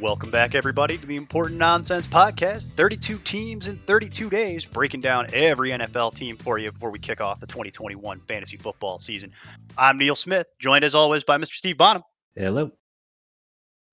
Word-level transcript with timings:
Welcome 0.00 0.30
back, 0.30 0.54
everybody, 0.54 0.96
to 0.96 1.06
the 1.06 1.16
Important 1.16 1.58
Nonsense 1.58 2.06
Podcast. 2.06 2.68
32 2.68 3.18
teams 3.18 3.66
in 3.66 3.78
32 3.78 4.30
days, 4.30 4.64
breaking 4.64 5.00
down 5.00 5.26
every 5.32 5.70
NFL 5.70 6.14
team 6.14 6.36
for 6.36 6.56
you 6.56 6.70
before 6.70 6.92
we 6.92 7.00
kick 7.00 7.20
off 7.20 7.40
the 7.40 7.48
2021 7.48 8.20
fantasy 8.28 8.56
football 8.56 9.00
season. 9.00 9.32
I'm 9.76 9.98
Neil 9.98 10.14
Smith, 10.14 10.46
joined 10.60 10.84
as 10.84 10.94
always 10.94 11.24
by 11.24 11.36
Mr. 11.36 11.54
Steve 11.54 11.78
Bonham. 11.78 12.04
Hello. 12.36 12.70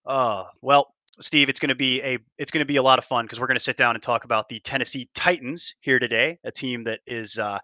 Uh, 0.05 0.43
well, 0.61 0.93
Steve, 1.19 1.49
it's 1.49 1.59
going 1.59 1.69
to 1.69 1.75
be 1.75 2.03
a 2.03 2.19
it's 2.37 2.51
going 2.51 2.61
to 2.61 2.67
be 2.67 2.75
a 2.75 2.83
lot 2.83 2.99
of 2.99 3.05
fun 3.05 3.25
because 3.25 3.39
we're 3.39 3.47
going 3.47 3.57
to 3.57 3.63
sit 3.63 3.75
down 3.75 3.95
and 3.95 4.03
talk 4.03 4.25
about 4.25 4.47
the 4.47 4.59
Tennessee 4.59 5.09
Titans 5.15 5.73
here 5.79 5.97
today, 5.97 6.37
a 6.43 6.51
team 6.51 6.83
that 6.83 6.99
is 7.07 7.39
uh, 7.39 7.57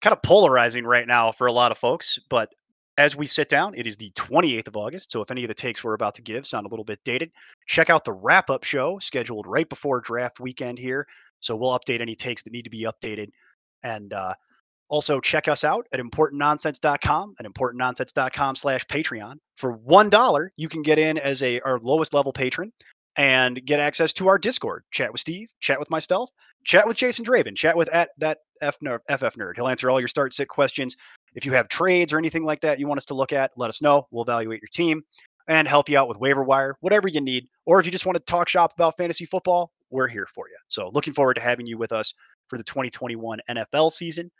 kind 0.00 0.12
of 0.12 0.20
polarizing 0.22 0.84
right 0.84 1.06
now 1.06 1.30
for 1.30 1.46
a 1.46 1.52
lot 1.52 1.70
of 1.70 1.78
folks. 1.78 2.18
But 2.28 2.52
as 2.96 3.16
we 3.16 3.26
sit 3.26 3.48
down, 3.48 3.74
it 3.76 3.86
is 3.86 3.96
the 3.96 4.10
28th 4.12 4.68
of 4.68 4.76
August. 4.76 5.10
So 5.10 5.20
if 5.20 5.30
any 5.30 5.44
of 5.44 5.48
the 5.48 5.54
takes 5.54 5.82
we're 5.82 5.94
about 5.94 6.14
to 6.14 6.22
give 6.22 6.46
sound 6.46 6.66
a 6.66 6.68
little 6.68 6.84
bit 6.84 7.00
dated, 7.04 7.30
check 7.66 7.90
out 7.90 8.04
the 8.04 8.12
wrap 8.12 8.50
up 8.50 8.64
show 8.64 8.98
scheduled 9.00 9.46
right 9.46 9.68
before 9.68 10.00
draft 10.00 10.40
weekend 10.40 10.78
here. 10.78 11.06
So 11.40 11.56
we'll 11.56 11.78
update 11.78 12.00
any 12.00 12.14
takes 12.14 12.42
that 12.44 12.52
need 12.52 12.62
to 12.62 12.70
be 12.70 12.84
updated. 12.84 13.28
And 13.82 14.12
uh, 14.12 14.34
also 14.88 15.20
check 15.20 15.48
us 15.48 15.64
out 15.64 15.86
at 15.92 16.00
importantnonsense.com 16.00 17.34
and 17.38 17.54
importantnonsense.com 17.54 18.56
slash 18.56 18.84
Patreon. 18.86 19.36
For 19.56 19.76
$1, 19.78 20.48
you 20.56 20.68
can 20.68 20.82
get 20.82 20.98
in 20.98 21.18
as 21.18 21.42
a 21.42 21.60
our 21.60 21.78
lowest 21.80 22.14
level 22.14 22.32
patron 22.32 22.72
and 23.16 23.64
get 23.64 23.80
access 23.80 24.12
to 24.14 24.28
our 24.28 24.38
Discord. 24.38 24.84
Chat 24.90 25.12
with 25.12 25.20
Steve, 25.20 25.48
chat 25.60 25.78
with 25.78 25.90
myself, 25.90 26.30
chat 26.64 26.86
with 26.86 26.96
Jason 26.96 27.24
Draven, 27.24 27.56
chat 27.56 27.76
with 27.76 27.88
at 27.88 28.10
that 28.18 28.38
F 28.60 28.76
FF 28.76 29.36
nerd. 29.36 29.52
He'll 29.56 29.68
answer 29.68 29.90
all 29.90 30.00
your 30.00 30.08
start 30.08 30.32
sit 30.32 30.48
questions. 30.48 30.96
If 31.34 31.44
you 31.44 31.52
have 31.52 31.68
trades 31.68 32.12
or 32.12 32.18
anything 32.18 32.44
like 32.44 32.60
that 32.60 32.78
you 32.78 32.86
want 32.86 32.98
us 32.98 33.06
to 33.06 33.14
look 33.14 33.32
at, 33.32 33.52
let 33.56 33.68
us 33.68 33.82
know. 33.82 34.06
We'll 34.10 34.24
evaluate 34.24 34.60
your 34.62 34.68
team 34.72 35.02
and 35.48 35.68
help 35.68 35.88
you 35.88 35.98
out 35.98 36.08
with 36.08 36.18
waiver 36.18 36.42
wire, 36.42 36.76
whatever 36.80 37.08
you 37.08 37.20
need. 37.20 37.48
Or 37.66 37.80
if 37.80 37.86
you 37.86 37.92
just 37.92 38.06
want 38.06 38.16
to 38.16 38.24
talk 38.24 38.48
shop 38.48 38.72
about 38.74 38.96
fantasy 38.96 39.26
football, 39.26 39.72
we're 39.90 40.08
here 40.08 40.26
for 40.34 40.48
you. 40.48 40.56
So 40.68 40.88
looking 40.92 41.12
forward 41.12 41.34
to 41.34 41.40
having 41.40 41.66
you 41.66 41.78
with 41.78 41.92
us 41.92 42.14
for 42.48 42.58
the 42.58 42.64
2021 42.64 43.40
NFL 43.48 43.92
season. 43.92 44.30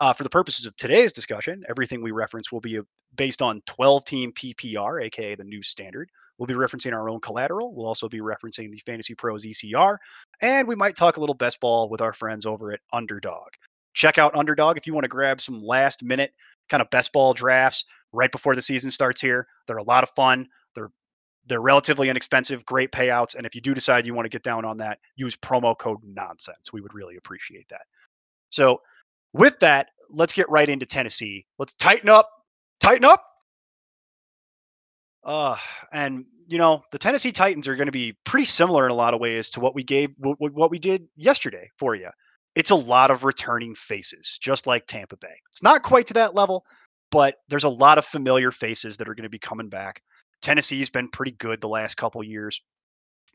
Uh, 0.00 0.12
for 0.12 0.24
the 0.24 0.30
purposes 0.30 0.66
of 0.66 0.76
today's 0.76 1.12
discussion, 1.12 1.62
everything 1.68 2.02
we 2.02 2.10
reference 2.10 2.50
will 2.50 2.60
be 2.60 2.78
uh, 2.78 2.82
based 3.14 3.40
on 3.40 3.60
12 3.66 4.04
team 4.04 4.32
PPR, 4.32 5.04
aka 5.04 5.36
the 5.36 5.44
new 5.44 5.62
standard. 5.62 6.10
We'll 6.36 6.48
be 6.48 6.54
referencing 6.54 6.92
our 6.92 7.08
own 7.08 7.20
collateral. 7.20 7.72
We'll 7.72 7.86
also 7.86 8.08
be 8.08 8.18
referencing 8.18 8.72
the 8.72 8.82
Fantasy 8.84 9.14
Pros 9.14 9.46
ECR, 9.46 9.98
and 10.42 10.66
we 10.66 10.74
might 10.74 10.96
talk 10.96 11.16
a 11.16 11.20
little 11.20 11.36
best 11.36 11.60
ball 11.60 11.88
with 11.88 12.00
our 12.00 12.12
friends 12.12 12.44
over 12.44 12.72
at 12.72 12.80
Underdog. 12.92 13.50
Check 13.94 14.18
out 14.18 14.36
Underdog 14.36 14.76
if 14.76 14.86
you 14.86 14.92
want 14.92 15.04
to 15.04 15.08
grab 15.08 15.40
some 15.40 15.62
last 15.62 16.02
minute 16.02 16.32
kind 16.68 16.80
of 16.80 16.90
best 16.90 17.12
ball 17.12 17.34
drafts 17.34 17.84
right 18.12 18.30
before 18.30 18.54
the 18.54 18.62
season 18.62 18.90
starts 18.90 19.20
here. 19.20 19.46
They're 19.66 19.76
a 19.76 19.82
lot 19.84 20.02
of 20.02 20.10
fun. 20.10 20.48
They're 20.74 20.90
they're 21.46 21.60
relatively 21.60 22.08
inexpensive, 22.08 22.64
great 22.64 22.90
payouts, 22.90 23.34
and 23.34 23.46
if 23.46 23.54
you 23.54 23.60
do 23.60 23.74
decide 23.74 24.06
you 24.06 24.14
want 24.14 24.24
to 24.24 24.30
get 24.30 24.42
down 24.42 24.64
on 24.64 24.78
that, 24.78 24.98
use 25.16 25.36
promo 25.36 25.76
code 25.78 25.98
nonsense. 26.04 26.72
We 26.72 26.80
would 26.80 26.94
really 26.94 27.16
appreciate 27.16 27.68
that. 27.68 27.82
So, 28.50 28.80
with 29.32 29.58
that, 29.60 29.88
let's 30.10 30.32
get 30.32 30.48
right 30.48 30.68
into 30.68 30.86
Tennessee. 30.86 31.44
Let's 31.58 31.74
tighten 31.74 32.08
up, 32.08 32.30
tighten 32.80 33.04
up. 33.04 33.24
Uh, 35.22 35.56
and 35.92 36.24
you 36.48 36.58
know 36.58 36.82
the 36.92 36.98
Tennessee 36.98 37.32
Titans 37.32 37.68
are 37.68 37.76
going 37.76 37.86
to 37.86 37.92
be 37.92 38.16
pretty 38.24 38.46
similar 38.46 38.86
in 38.86 38.90
a 38.90 38.94
lot 38.94 39.14
of 39.14 39.20
ways 39.20 39.50
to 39.50 39.60
what 39.60 39.74
we 39.74 39.82
gave, 39.82 40.10
what, 40.18 40.36
what 40.38 40.70
we 40.70 40.78
did 40.78 41.06
yesterday 41.16 41.70
for 41.78 41.94
you. 41.94 42.08
It's 42.54 42.70
a 42.70 42.76
lot 42.76 43.10
of 43.10 43.24
returning 43.24 43.74
faces, 43.74 44.38
just 44.40 44.66
like 44.66 44.86
Tampa 44.86 45.16
Bay. 45.16 45.36
It's 45.50 45.62
not 45.62 45.82
quite 45.82 46.06
to 46.08 46.14
that 46.14 46.34
level, 46.34 46.64
but 47.10 47.36
there's 47.48 47.64
a 47.64 47.68
lot 47.68 47.98
of 47.98 48.04
familiar 48.04 48.50
faces 48.50 48.96
that 48.96 49.08
are 49.08 49.14
going 49.14 49.24
to 49.24 49.28
be 49.28 49.38
coming 49.38 49.68
back. 49.68 50.02
Tennessee's 50.42 50.90
been 50.90 51.08
pretty 51.08 51.32
good 51.32 51.60
the 51.60 51.68
last 51.68 51.96
couple 51.96 52.22
years. 52.22 52.60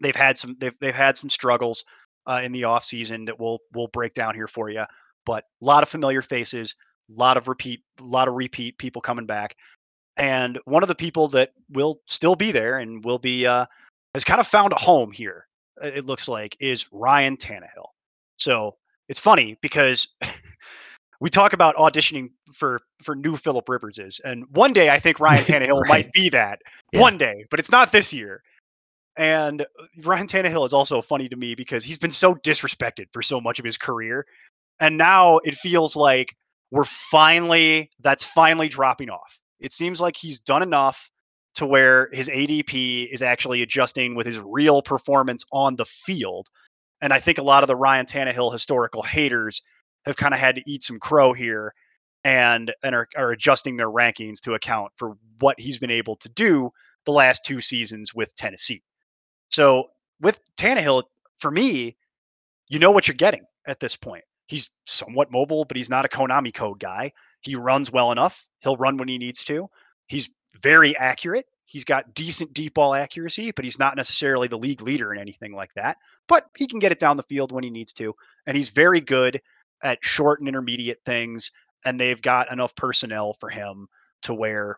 They've 0.02 0.16
had 0.16 0.38
some 0.38 0.56
they've 0.59 0.75
they've 0.80 0.96
had 0.96 1.18
some 1.18 1.30
struggles 1.30 1.84
uh, 2.28 2.41
in 2.44 2.52
the 2.52 2.62
offseason 2.62 3.25
that 3.25 3.40
we'll 3.40 3.59
we'll 3.74 3.88
break 3.90 4.13
down 4.13 4.35
here 4.35 4.47
for 4.47 4.69
you. 4.69 4.85
But 5.25 5.44
a 5.62 5.66
lot 5.66 5.84
of 5.84 5.90
familiar 5.90 6.22
faces, 6.22 6.75
a 7.09 7.19
lot 7.19 7.36
of 7.36 7.47
repeat, 7.47 7.81
a 8.00 8.03
lot 8.03 8.28
of 8.28 8.36
repeat 8.36 8.78
people 8.78 9.01
coming 9.01 9.25
back. 9.25 9.56
And 10.18 10.59
one 10.66 10.84
of 10.84 10.90
the 10.90 10.96
people 10.96 11.28
that 11.30 11.51
will 11.69 12.00
still 12.06 12.36
be 12.36 12.51
there 12.51 12.78
and 12.78 13.03
will 13.03 13.19
be 13.19 13.46
uh, 13.46 13.66
has 14.13 14.24
kind 14.24 14.40
of 14.40 14.47
found 14.47 14.74
a 14.74 14.78
home 14.78 15.12
here. 15.12 15.47
It 15.81 16.06
looks 16.06 16.28
like 16.28 16.57
is 16.59 16.88
Ryan 16.91 17.38
Tannehill. 17.38 17.88
So 18.38 18.75
it's 19.09 19.19
funny 19.19 19.57
because 19.61 20.07
we 21.19 21.29
talk 21.29 21.51
about 21.53 21.75
auditioning 21.75 22.29
for 22.53 22.79
for 23.03 23.15
new 23.15 23.35
Philip 23.35 23.67
Riverses, 23.67 24.21
and 24.23 24.45
one 24.51 24.71
day 24.71 24.89
I 24.89 24.99
think 24.99 25.19
Ryan 25.19 25.43
Tannehill 25.43 25.81
Right. 25.81 25.87
might 25.89 26.13
be 26.13 26.29
that 26.29 26.61
Yeah. 26.93 27.01
one 27.01 27.17
day, 27.17 27.45
but 27.51 27.59
it's 27.59 27.71
not 27.71 27.91
this 27.91 28.13
year. 28.13 28.41
And 29.17 29.61
uh, 29.63 29.65
Ryan 30.03 30.27
Tannehill 30.27 30.65
is 30.65 30.71
also 30.71 31.01
funny 31.01 31.27
to 31.27 31.35
me 31.35 31.55
because 31.55 31.83
he's 31.83 31.97
been 31.99 32.11
so 32.11 32.35
disrespected 32.35 33.07
for 33.11 33.21
so 33.21 33.41
much 33.41 33.59
of 33.59 33.65
his 33.65 33.77
career, 33.77 34.23
and 34.79 34.97
now 34.97 35.39
it 35.39 35.55
feels 35.55 35.95
like 35.97 36.33
we're 36.71 36.85
finally 36.85 37.89
that's 37.99 38.23
finally 38.23 38.69
dropping 38.69 39.09
off. 39.09 39.39
It 39.59 39.73
seems 39.73 39.99
like 39.99 40.15
he's 40.15 40.39
done 40.39 40.63
enough 40.63 41.09
to 41.55 41.65
where 41.65 42.09
his 42.13 42.29
ADP 42.29 43.09
is 43.11 43.21
actually 43.21 43.61
adjusting 43.61 44.15
with 44.15 44.25
his 44.25 44.39
real 44.39 44.81
performance 44.81 45.43
on 45.51 45.75
the 45.75 45.85
field. 45.85 46.47
And 47.01 47.13
I 47.13 47.19
think 47.19 47.37
a 47.37 47.43
lot 47.43 47.63
of 47.63 47.67
the 47.67 47.75
Ryan 47.75 48.05
Tannehill 48.05 48.51
historical 48.51 49.03
haters 49.03 49.61
have 50.05 50.17
kind 50.17 50.33
of 50.33 50.39
had 50.39 50.55
to 50.55 50.63
eat 50.65 50.83
some 50.83 50.99
crow 50.99 51.33
here 51.33 51.73
and 52.23 52.73
and 52.83 52.95
are, 52.95 53.07
are 53.15 53.31
adjusting 53.31 53.77
their 53.77 53.89
rankings 53.89 54.41
to 54.41 54.53
account 54.53 54.91
for 54.97 55.15
what 55.39 55.59
he's 55.59 55.77
been 55.77 55.91
able 55.91 56.15
to 56.17 56.29
do 56.29 56.71
the 57.05 57.11
last 57.11 57.45
two 57.45 57.61
seasons 57.61 58.13
with 58.13 58.35
Tennessee. 58.35 58.83
So 59.49 59.89
with 60.19 60.39
Tannehill, 60.57 61.03
for 61.38 61.49
me, 61.49 61.95
you 62.67 62.79
know 62.79 62.91
what 62.91 63.07
you're 63.07 63.15
getting 63.15 63.43
at 63.67 63.79
this 63.79 63.95
point. 63.95 64.23
He's 64.47 64.71
somewhat 64.85 65.31
mobile, 65.31 65.63
but 65.63 65.77
he's 65.77 65.89
not 65.89 66.05
a 66.05 66.09
Konami 66.09 66.53
code 66.53 66.79
guy. 66.79 67.13
He 67.41 67.55
runs 67.55 67.91
well 67.91 68.11
enough. 68.11 68.47
He'll 68.59 68.77
run 68.77 68.97
when 68.97 69.07
he 69.07 69.17
needs 69.17 69.43
to. 69.45 69.69
He's 70.07 70.29
very 70.61 70.97
accurate. 70.97 71.45
He's 71.69 71.84
got 71.84 72.16
decent 72.16 72.53
deep 72.53 72.74
ball 72.74 72.96
accuracy, 72.96 73.52
but 73.52 73.63
he's 73.63 73.78
not 73.78 73.96
necessarily 73.96 74.47
the 74.47 74.57
league 74.57 74.81
leader 74.81 75.13
in 75.13 75.19
anything 75.19 75.53
like 75.53 75.72
that. 75.75 75.97
But 76.28 76.46
he 76.57 76.66
can 76.66 76.80
get 76.80 76.91
it 76.91 76.97
down 76.97 77.16
the 77.16 77.24
field 77.24 77.52
when 77.52 77.63
he 77.63 77.69
needs 77.69 77.94
to. 77.94 78.16
And 78.47 78.57
he's 78.57 78.69
very 78.69 79.02
good 79.02 79.40
at 79.84 80.03
short 80.03 80.40
and 80.40 80.50
intermediate 80.50 80.97
things. 81.06 81.52
And 81.85 82.00
they've 82.00 82.19
got 82.19 82.52
enough 82.52 82.75
personnel 82.75 83.35
for 83.40 83.50
him 83.50 83.88
to 84.24 84.34
where 84.34 84.78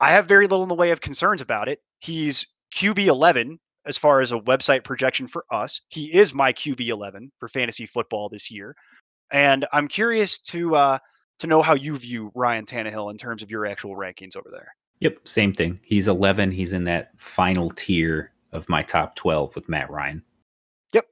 I 0.00 0.10
have 0.10 0.26
very 0.26 0.46
little 0.46 0.62
in 0.62 0.68
the 0.68 0.74
way 0.74 0.90
of 0.90 1.00
concerns 1.00 1.40
about 1.40 1.68
it. 1.68 1.78
He's 2.00 2.46
QB 2.74 3.06
11 3.06 3.58
as 3.86 3.96
far 3.96 4.20
as 4.20 4.32
a 4.32 4.38
website 4.38 4.84
projection 4.84 5.26
for 5.26 5.46
us. 5.50 5.80
He 5.88 6.12
is 6.12 6.34
my 6.34 6.52
QB 6.52 6.88
11 6.88 7.32
for 7.38 7.48
fantasy 7.48 7.86
football 7.86 8.28
this 8.28 8.50
year. 8.50 8.76
And 9.32 9.66
I'm 9.72 9.88
curious 9.88 10.38
to 10.40 10.74
uh, 10.76 10.98
to 11.38 11.46
know 11.46 11.62
how 11.62 11.74
you 11.74 11.96
view 11.96 12.30
Ryan 12.34 12.66
Tannehill 12.66 13.10
in 13.10 13.16
terms 13.16 13.42
of 13.42 13.50
your 13.50 13.64
actual 13.64 13.96
rankings 13.96 14.36
over 14.36 14.50
there. 14.50 14.74
Yep, 15.02 15.26
same 15.26 15.52
thing. 15.52 15.80
He's 15.82 16.06
11. 16.06 16.52
He's 16.52 16.72
in 16.72 16.84
that 16.84 17.10
final 17.18 17.70
tier 17.70 18.30
of 18.52 18.68
my 18.68 18.84
top 18.84 19.16
12 19.16 19.52
with 19.56 19.68
Matt 19.68 19.90
Ryan. 19.90 20.22
Yep. 20.92 21.06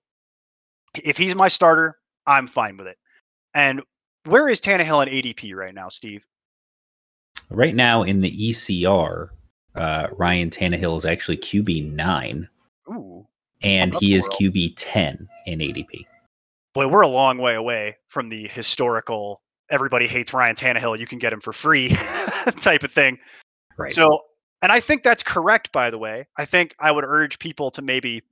If 1.02 1.16
he's 1.16 1.34
my 1.34 1.48
starter, 1.48 1.98
I'm 2.25 2.46
fine 2.46 2.76
with 2.76 2.87
it. 2.87 2.98
And 3.52 3.82
where 4.26 4.48
is 4.48 4.60
Tannehill 4.60 5.04
in 5.04 5.12
ADP 5.12 5.56
right 5.56 5.75
now, 5.75 5.88
Steve? 5.88 6.25
Right 7.50 7.75
now 7.75 8.04
in 8.04 8.20
the 8.20 8.31
ECR, 8.31 9.31
uh, 9.75 10.06
Ryan 10.12 10.50
Tannehill 10.50 10.96
is 10.96 11.04
actually 11.04 11.38
QB 11.38 11.93
9, 11.93 12.48
Ooh, 12.90 13.26
and 13.64 13.93
he 13.96 14.14
is 14.14 14.22
world. 14.28 14.54
QB 14.54 14.75
10 14.76 15.28
in 15.46 15.58
ADP. 15.58 16.06
boy, 16.75 16.86
we're 16.86 17.00
a 17.00 17.08
long 17.08 17.38
way 17.38 17.56
away 17.56 17.96
from 18.06 18.28
the 18.28 18.46
historical 18.46 19.43
everybody 19.69 20.06
hates 20.06 20.32
Ryan 20.32 20.54
Tannehill, 20.54 20.98
you 20.98 21.06
can 21.06 21.19
get 21.19 21.32
him 21.32 21.40
for 21.40 21.52
free 21.52 21.88
type 22.60 22.82
of 22.82 22.93
thing. 22.93 23.19
Right. 23.81 23.93
So, 23.93 24.21
and 24.62 24.71
I 24.71 24.81
think 24.81 25.03
that's 25.03 25.23
correct, 25.23 25.73
by 25.73 25.91
the 25.91 25.99
way. 25.99 26.27
I 26.37 26.44
think 26.44 26.75
I 26.79 26.93
would 26.93 27.05
urge 27.05 27.38
people 27.38 27.71
to 27.73 27.82
maybe 27.82 28.23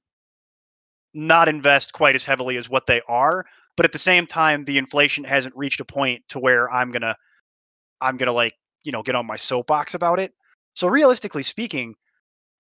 not 1.15 1.49
invest 1.49 1.93
quite 1.93 2.15
as 2.15 2.25
heavily 2.25 2.57
as 2.57 2.69
what 2.69 2.87
they 2.87 3.01
are, 3.09 3.45
but 3.77 3.85
at 3.85 3.93
the 3.93 3.99
same 3.99 4.27
time, 4.27 4.65
the 4.65 4.79
inflation 4.79 5.25
hasn't 5.25 5.57
reached 5.57 5.81
a 5.81 5.85
point 5.85 6.23
to 6.29 6.39
where 6.39 6.71
I'm 6.71 6.91
gonna, 6.91 7.17
I'm 8.01 8.17
gonna 8.17 8.33
like, 8.33 8.55
you 8.85 8.93
know, 8.93 9.03
get 9.03 9.15
on 9.15 9.27
my 9.27 9.37
soapbox 9.37 9.95
about 9.95 10.21
it. 10.21 10.33
So 10.75 10.87
realistically 10.87 11.43
speaking, 11.43 11.95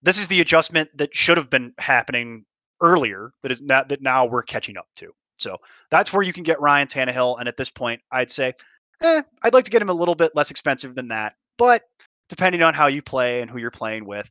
this 0.02 0.19
is 0.19 0.29
the 0.29 0.40
adjustment 0.40 0.88
that 0.96 1.14
should 1.14 1.37
have 1.37 1.50
been 1.50 1.75
happening 1.79 2.44
earlier 2.81 3.31
that 3.43 3.52
is 3.52 3.62
not 3.62 3.88
that 3.88 4.00
now 4.02 4.25
we're 4.26 4.43
catching 4.43 4.76
up 4.76 4.87
to. 4.96 5.12
So 5.37 5.56
that's 5.90 6.12
where 6.12 6.23
you 6.23 6.32
can 6.32 6.43
get 6.43 6.61
Ryan 6.61 6.88
Tannehill. 6.88 7.38
And 7.38 7.49
at 7.49 7.56
this 7.56 7.70
point, 7.70 8.00
I'd 8.11 8.31
say, 8.31 8.55
eh, 9.02 9.23
I'd 9.43 9.55
like 9.55 9.64
to 9.64 9.70
get 9.70 9.82
him 9.82 9.90
a 9.90 9.94
little 9.94 10.14
bit 10.14 10.32
less 10.35 10.50
expensive 10.50 10.94
than 10.94 11.08
that. 11.08 11.35
But 11.58 11.82
depending 12.28 12.62
on 12.62 12.75
how 12.75 12.86
you 12.86 13.02
play 13.02 13.40
and 13.40 13.50
who 13.50 13.58
you're 13.58 13.70
playing 13.70 14.04
with, 14.06 14.30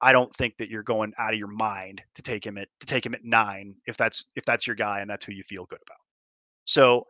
I 0.00 0.12
don't 0.12 0.34
think 0.34 0.56
that 0.58 0.68
you're 0.68 0.82
going 0.82 1.12
out 1.18 1.32
of 1.32 1.38
your 1.38 1.48
mind 1.48 2.02
to 2.14 2.22
take 2.22 2.46
him 2.46 2.58
at 2.58 2.68
to 2.80 2.86
take 2.86 3.04
him 3.04 3.14
at 3.14 3.24
nine 3.24 3.74
if 3.86 3.96
that's 3.96 4.26
if 4.36 4.44
that's 4.44 4.66
your 4.66 4.76
guy 4.76 5.00
and 5.00 5.08
that's 5.08 5.24
who 5.24 5.32
you 5.32 5.42
feel 5.42 5.64
good 5.66 5.80
about. 5.86 6.00
So 6.64 7.06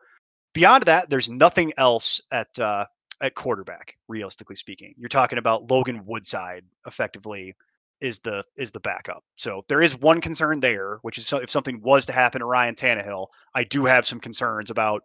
beyond 0.54 0.84
that, 0.84 1.10
there's 1.10 1.28
nothing 1.28 1.72
else 1.78 2.20
at 2.32 2.56
uh, 2.58 2.86
at 3.20 3.34
quarterback, 3.34 3.96
realistically 4.08 4.56
speaking. 4.56 4.94
You're 4.96 5.08
talking 5.08 5.38
about 5.38 5.70
Logan 5.70 6.04
Woodside 6.06 6.64
effectively 6.86 7.54
is 8.00 8.18
the 8.20 8.44
is 8.56 8.70
the 8.70 8.80
backup. 8.80 9.24
So 9.34 9.64
there 9.68 9.82
is 9.82 9.98
one 9.98 10.20
concern 10.20 10.60
there, 10.60 10.98
which 11.02 11.18
is 11.18 11.26
so 11.26 11.38
if 11.38 11.50
something 11.50 11.80
was 11.82 12.06
to 12.06 12.12
happen 12.12 12.40
to 12.40 12.46
Ryan 12.46 12.74
Tannehill, 12.74 13.26
I 13.54 13.64
do 13.64 13.84
have 13.84 14.06
some 14.06 14.20
concerns 14.20 14.70
about 14.70 15.02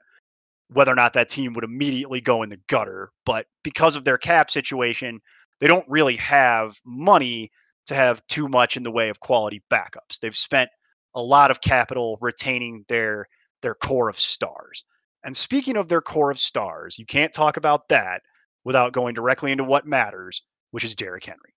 whether 0.71 0.91
or 0.91 0.95
not 0.95 1.13
that 1.13 1.29
team 1.29 1.53
would 1.53 1.63
immediately 1.63 2.21
go 2.21 2.43
in 2.43 2.49
the 2.49 2.59
gutter. 2.67 3.11
But 3.25 3.45
because 3.63 3.95
of 3.95 4.03
their 4.03 4.17
cap 4.17 4.49
situation, 4.49 5.19
they 5.59 5.67
don't 5.67 5.85
really 5.87 6.15
have 6.17 6.75
money 6.85 7.51
to 7.87 7.95
have 7.95 8.25
too 8.27 8.47
much 8.47 8.77
in 8.77 8.83
the 8.83 8.91
way 8.91 9.09
of 9.09 9.19
quality 9.19 9.61
backups. 9.69 10.19
They've 10.21 10.35
spent 10.35 10.69
a 11.13 11.21
lot 11.21 11.51
of 11.51 11.61
capital 11.61 12.17
retaining 12.21 12.85
their 12.87 13.27
their 13.61 13.75
core 13.75 14.09
of 14.09 14.19
stars. 14.19 14.85
And 15.23 15.35
speaking 15.35 15.77
of 15.77 15.87
their 15.87 16.01
core 16.01 16.31
of 16.31 16.39
stars, 16.39 16.97
you 16.97 17.05
can't 17.05 17.33
talk 17.33 17.57
about 17.57 17.89
that 17.89 18.21
without 18.63 18.93
going 18.93 19.13
directly 19.13 19.51
into 19.51 19.63
what 19.63 19.85
matters, 19.85 20.41
which 20.71 20.83
is 20.83 20.95
Derrick 20.95 21.25
Henry. 21.25 21.53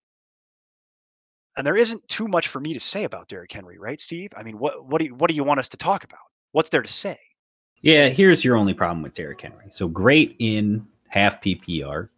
And 1.57 1.67
there 1.67 1.77
isn't 1.77 2.07
too 2.09 2.29
much 2.29 2.49
for 2.49 2.61
me 2.61 2.75
to 2.75 2.81
say 2.81 3.05
about 3.05 3.29
Derrick 3.29 3.53
Henry, 3.53 3.79
right, 3.79 4.01
Steve? 4.01 4.31
I 4.37 4.43
mean, 4.43 4.59
what 4.59 4.87
what 4.87 4.99
do 4.99 5.07
you, 5.07 5.15
what 5.15 5.31
do 5.31 5.37
you 5.37 5.45
want 5.45 5.61
us 5.61 5.69
to 5.71 5.77
talk 5.77 6.05
about? 6.05 6.19
What's 6.53 6.71
there 6.71 6.83
to 6.83 6.93
say? 6.93 7.19
Yeah, 7.85 8.09
here's 8.09 8.43
your 8.43 8.57
only 8.57 8.73
problem 8.73 9.03
with 9.03 9.13
Derrick 9.13 9.43
Henry. 9.43 9.67
So 9.69 9.89
great 9.89 10.37
in 10.39 10.87
half 11.09 11.43
PPR 11.43 12.09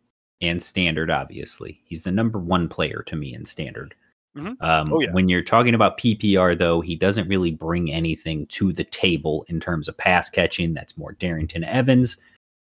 and 0.40 0.62
standard, 0.62 1.10
obviously. 1.10 1.80
He's 1.84 2.02
the 2.02 2.12
number 2.12 2.38
one 2.38 2.68
player 2.68 3.02
to 3.08 3.16
me 3.16 3.34
in 3.34 3.44
standard. 3.44 3.94
Mhm. 4.36 4.62
Um, 4.62 4.92
Oh, 4.92 5.00
yeah. 5.00 5.12
When 5.12 5.28
you're 5.28 5.42
talking 5.42 5.74
about 5.74 5.98
PPR, 5.98 6.54
though, 6.54 6.80
he 6.80 6.94
doesn't 6.94 7.26
really 7.28 7.50
bring 7.50 7.90
anything 7.92 8.46
to 8.48 8.72
the 8.72 8.84
table 8.84 9.44
in 9.48 9.58
terms 9.58 9.88
of 9.88 9.96
pass 9.96 10.30
catching. 10.30 10.72
That's 10.72 10.96
more 10.96 11.14
Darrynton 11.14 11.64
Evans. 11.66 12.16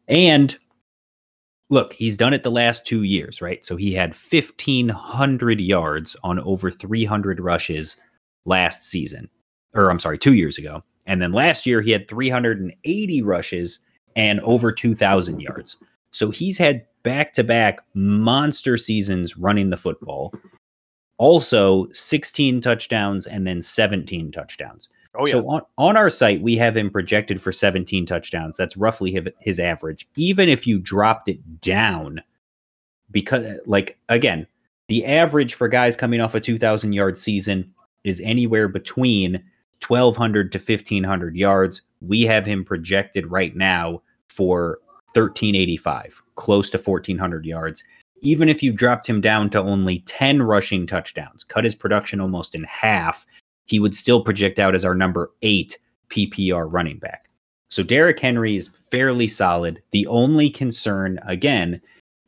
And 0.08 0.56
look, 1.72 1.94
he's 1.94 2.16
done 2.18 2.34
it 2.34 2.44
the 2.44 2.52
last 2.52 2.86
two 2.86 3.02
years, 3.04 3.42
right? 3.42 3.66
So 3.66 3.76
he 3.76 3.94
had 3.94 4.14
1,500 4.14 5.60
yards 5.60 6.16
on 6.24 6.40
over 6.42 6.70
300 6.70 7.40
rushes 7.40 7.98
last 8.46 8.84
season, 8.84 9.30
or 9.74 9.90
I'm 9.90 10.00
sorry, 10.00 10.20
two 10.20 10.34
years 10.36 10.60
ago. 10.60 10.84
And 11.06 11.22
then 11.22 11.34
last 11.34 11.66
year, 11.66 11.82
he 11.82 11.92
had 11.92 12.08
380 12.08 13.22
rushes 13.22 13.80
and 14.16 14.40
over 14.42 14.72
2,000 14.72 15.40
yards. 15.40 15.78
So 16.12 16.30
he's 16.30 16.58
had 16.58 16.86
back 17.04 17.34
to 17.34 17.44
back 17.44 17.82
monster 17.94 18.78
seasons 18.78 19.38
running 19.38 19.70
the 19.70 19.78
football. 19.78 20.34
Also, 21.18 21.88
16 21.92 22.62
touchdowns 22.62 23.28
and 23.28 23.46
then 23.46 23.62
17 23.62 24.32
touchdowns. 24.32 24.90
Oh 25.16 25.26
yeah. 25.26 25.34
So 25.34 25.48
on, 25.48 25.62
on 25.78 25.98
our 25.98 26.10
site, 26.10 26.42
we 26.42 26.56
have 26.58 26.76
him 26.76 26.90
projected 26.90 27.42
for 27.42 27.52
17 27.52 28.06
touchdowns. 28.06 28.58
That's 28.58 28.76
roughly 28.76 29.12
his, 29.12 29.28
his 29.40 29.60
average. 29.60 30.08
Even 30.16 30.50
if 30.50 30.66
you 30.66 30.80
dropped 30.80 31.30
it 31.30 31.62
down, 31.62 32.22
because, 33.12 33.60
like, 33.68 33.98
again, 34.10 34.48
the 34.88 35.06
average 35.06 35.54
for 35.54 35.68
guys 35.68 35.96
coming 35.96 36.20
off 36.20 36.34
a 36.34 36.40
2,000 36.40 36.94
yard 36.94 37.18
season 37.18 37.74
is 38.04 38.22
anywhere 38.22 38.68
between 38.68 39.44
1,200 39.90 40.52
to 40.52 40.58
1,500 40.58 41.36
yards. 41.36 41.82
We 42.02 42.24
have 42.24 42.46
him 42.46 42.66
projected 42.66 43.30
right 43.32 43.56
now 43.56 44.02
for 44.30 44.80
1,385, 45.14 46.22
close 46.36 46.70
to 46.72 46.78
1,400 46.78 47.46
yards. 47.46 47.84
Even 48.22 48.50
if 48.50 48.64
you 48.64 48.72
dropped 48.72 49.08
him 49.08 49.22
down 49.22 49.50
to 49.52 49.62
only 49.62 50.00
10 50.00 50.42
rushing 50.42 50.88
touchdowns, 50.88 51.44
cut 51.44 51.64
his 51.64 51.76
production 51.76 52.22
almost 52.22 52.56
in 52.56 52.64
half, 52.64 53.26
he 53.66 53.80
would 53.80 53.96
still 53.96 54.24
project 54.24 54.60
out 54.60 54.76
as 54.76 54.86
our 54.86 54.96
number 54.96 55.32
eight 55.42 55.78
PPR 56.10 56.68
running 56.70 57.00
back. 57.00 57.30
So 57.70 57.84
Derrick 57.84 58.20
Henry 58.20 58.56
is 58.56 58.70
fairly 58.92 59.28
solid. 59.28 59.82
The 59.92 60.06
only 60.08 60.50
concern, 60.50 61.20
again, 61.26 61.82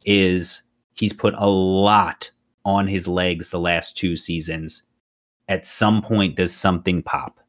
is 0.05 0.63
he's 0.95 1.13
put 1.13 1.33
a 1.37 1.47
lot 1.47 2.31
on 2.65 2.87
his 2.87 3.07
legs 3.07 3.49
the 3.49 3.59
last 3.59 3.95
two 3.95 4.17
seasons. 4.17 4.83
At 5.47 5.67
some 5.67 6.01
point, 6.01 6.35
does 6.35 6.53
something 6.53 7.03
pop? 7.03 7.39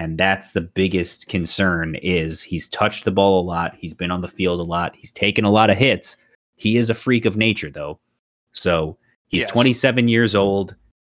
And 0.00 0.16
that's 0.16 0.52
the 0.52 0.62
biggest 0.62 1.28
concern 1.28 1.94
is 1.96 2.42
he's 2.42 2.70
touched 2.70 3.04
the 3.04 3.10
ball 3.10 3.38
a 3.38 3.44
lot. 3.44 3.76
He's 3.78 3.92
been 3.92 4.10
on 4.10 4.22
the 4.22 4.28
field 4.28 4.58
a 4.58 4.62
lot. 4.62 4.96
He's 4.96 5.12
taken 5.12 5.44
a 5.44 5.50
lot 5.50 5.68
of 5.68 5.76
hits. 5.76 6.16
He 6.56 6.78
is 6.78 6.88
a 6.88 6.94
freak 6.94 7.26
of 7.26 7.36
nature, 7.36 7.70
though. 7.70 8.00
So 8.52 8.96
he's 9.28 9.42
Yes. 9.42 9.50
27 9.50 10.08
years 10.08 10.34
old. 10.34 10.74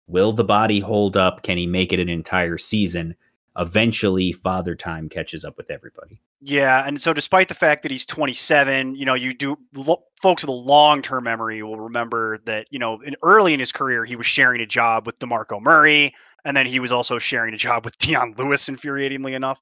Will 0.07 0.33
the 0.33 0.43
body 0.43 0.81
hold 0.81 1.15
up? 1.15 1.43
Can 1.43 1.57
he 1.57 1.65
make 1.65 1.93
it 1.93 2.01
an 2.01 2.09
entire 2.09 2.57
season? 2.57 3.15
Eventually, 3.57 4.31
father 4.31 4.75
time 4.75 5.09
catches 5.09 5.45
up 5.45 5.57
with 5.57 5.69
everybody. 5.69 6.19
Yeah, 6.41 6.87
and 6.87 6.99
so 6.99 7.13
despite 7.13 7.47
the 7.47 7.53
fact 7.53 7.83
that 7.83 7.91
he's 7.91 8.05
27, 8.05 8.95
you 8.95 9.05
know, 9.05 9.13
you 9.13 9.33
do 9.33 9.57
lo- 9.75 10.03
folks 10.21 10.41
with 10.41 10.49
a 10.49 10.53
long-term 10.53 11.23
memory 11.23 11.61
will 11.61 11.79
remember 11.79 12.39
that, 12.45 12.67
you 12.71 12.79
know, 12.79 12.99
in 13.01 13.15
early 13.21 13.53
in 13.53 13.59
his 13.59 13.71
career 13.71 14.05
he 14.05 14.15
was 14.15 14.25
sharing 14.25 14.59
a 14.59 14.65
job 14.65 15.05
with 15.05 15.19
DeMarco 15.19 15.61
Murray, 15.61 16.13
and 16.45 16.57
then 16.57 16.65
he 16.65 16.79
was 16.79 16.91
also 16.91 17.19
sharing 17.19 17.53
a 17.53 17.57
job 17.57 17.85
with 17.85 17.97
Dion 17.99 18.33
Lewis, 18.37 18.67
infuriatingly 18.67 19.33
enough, 19.35 19.61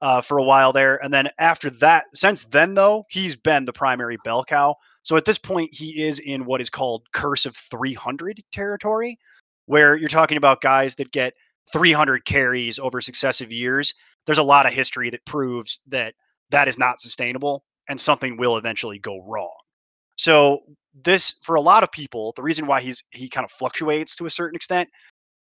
uh, 0.00 0.20
for 0.20 0.38
a 0.38 0.42
while 0.42 0.72
there. 0.72 1.02
And 1.04 1.14
then 1.14 1.28
after 1.38 1.70
that, 1.70 2.06
since 2.12 2.44
then 2.44 2.74
though, 2.74 3.06
he's 3.08 3.36
been 3.36 3.64
the 3.64 3.72
primary 3.72 4.18
bell 4.24 4.44
cow. 4.44 4.74
So 5.04 5.16
at 5.16 5.24
this 5.24 5.38
point, 5.38 5.72
he 5.72 6.02
is 6.02 6.18
in 6.18 6.44
what 6.44 6.60
is 6.60 6.70
called 6.70 7.06
curse 7.12 7.46
of 7.46 7.56
300 7.56 8.42
territory, 8.50 9.18
where 9.66 9.96
you're 9.96 10.08
talking 10.08 10.36
about 10.36 10.60
guys 10.60 10.96
that 10.96 11.12
get 11.12 11.34
300 11.72 12.24
carries 12.24 12.78
over 12.78 13.00
successive 13.00 13.52
years 13.52 13.94
there's 14.26 14.38
a 14.38 14.42
lot 14.42 14.66
of 14.66 14.72
history 14.72 15.10
that 15.10 15.24
proves 15.24 15.80
that 15.88 16.14
that 16.50 16.68
is 16.68 16.78
not 16.78 17.00
sustainable 17.00 17.64
and 17.88 18.00
something 18.00 18.36
will 18.36 18.56
eventually 18.56 18.98
go 18.98 19.22
wrong. 19.26 19.54
So 20.16 20.60
this 21.04 21.34
for 21.42 21.56
a 21.56 21.60
lot 21.60 21.82
of 21.82 21.90
people, 21.90 22.32
the 22.36 22.42
reason 22.42 22.66
why 22.66 22.80
he's 22.80 23.02
he 23.10 23.28
kind 23.28 23.44
of 23.44 23.50
fluctuates 23.50 24.14
to 24.16 24.26
a 24.26 24.30
certain 24.30 24.56
extent 24.56 24.88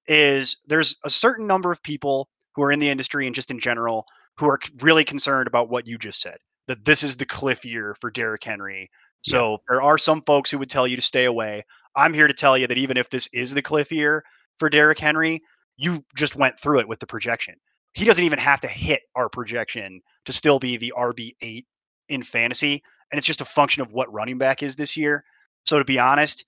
is 0.06 0.56
there's 0.66 0.96
a 1.04 1.10
certain 1.10 1.46
number 1.46 1.70
of 1.70 1.82
people 1.82 2.28
who 2.54 2.62
are 2.62 2.72
in 2.72 2.78
the 2.78 2.88
industry 2.88 3.26
and 3.26 3.34
just 3.34 3.50
in 3.50 3.58
general 3.58 4.06
who 4.36 4.46
are 4.46 4.58
really 4.80 5.04
concerned 5.04 5.46
about 5.46 5.68
what 5.68 5.86
you 5.86 5.98
just 5.98 6.20
said 6.20 6.38
that 6.66 6.84
this 6.84 7.02
is 7.02 7.16
the 7.16 7.26
cliff 7.26 7.64
year 7.64 7.96
for 8.00 8.10
Derrick 8.10 8.44
Henry. 8.44 8.88
So 9.22 9.58
there 9.68 9.82
are 9.82 9.98
some 9.98 10.22
folks 10.22 10.50
who 10.50 10.58
would 10.58 10.70
tell 10.70 10.86
you 10.86 10.96
to 10.96 11.02
stay 11.02 11.24
away. 11.24 11.64
I'm 11.96 12.14
here 12.14 12.28
to 12.28 12.34
tell 12.34 12.56
you 12.56 12.66
that 12.68 12.78
even 12.78 12.96
if 12.96 13.10
this 13.10 13.28
is 13.32 13.52
the 13.52 13.60
cliff 13.60 13.90
year 13.90 14.22
for 14.56 14.70
Derrick 14.70 14.98
Henry, 14.98 15.42
you 15.80 16.04
just 16.14 16.36
went 16.36 16.58
through 16.58 16.80
it 16.80 16.88
with 16.88 17.00
the 17.00 17.06
projection 17.06 17.54
he 17.92 18.04
doesn't 18.04 18.24
even 18.24 18.38
have 18.38 18.60
to 18.60 18.68
hit 18.68 19.02
our 19.14 19.28
projection 19.28 20.00
to 20.24 20.32
still 20.32 20.58
be 20.58 20.76
the 20.76 20.92
RB8 20.96 21.64
in 22.08 22.22
fantasy. 22.22 22.82
And 23.10 23.18
it's 23.18 23.26
just 23.26 23.40
a 23.40 23.46
function 23.46 23.82
of 23.82 23.92
what 23.92 24.12
running 24.12 24.38
back 24.38 24.62
is 24.62 24.76
this 24.76 24.96
year. 24.96 25.24
So 25.64 25.78
to 25.78 25.84
be 25.84 25.98
honest, 25.98 26.44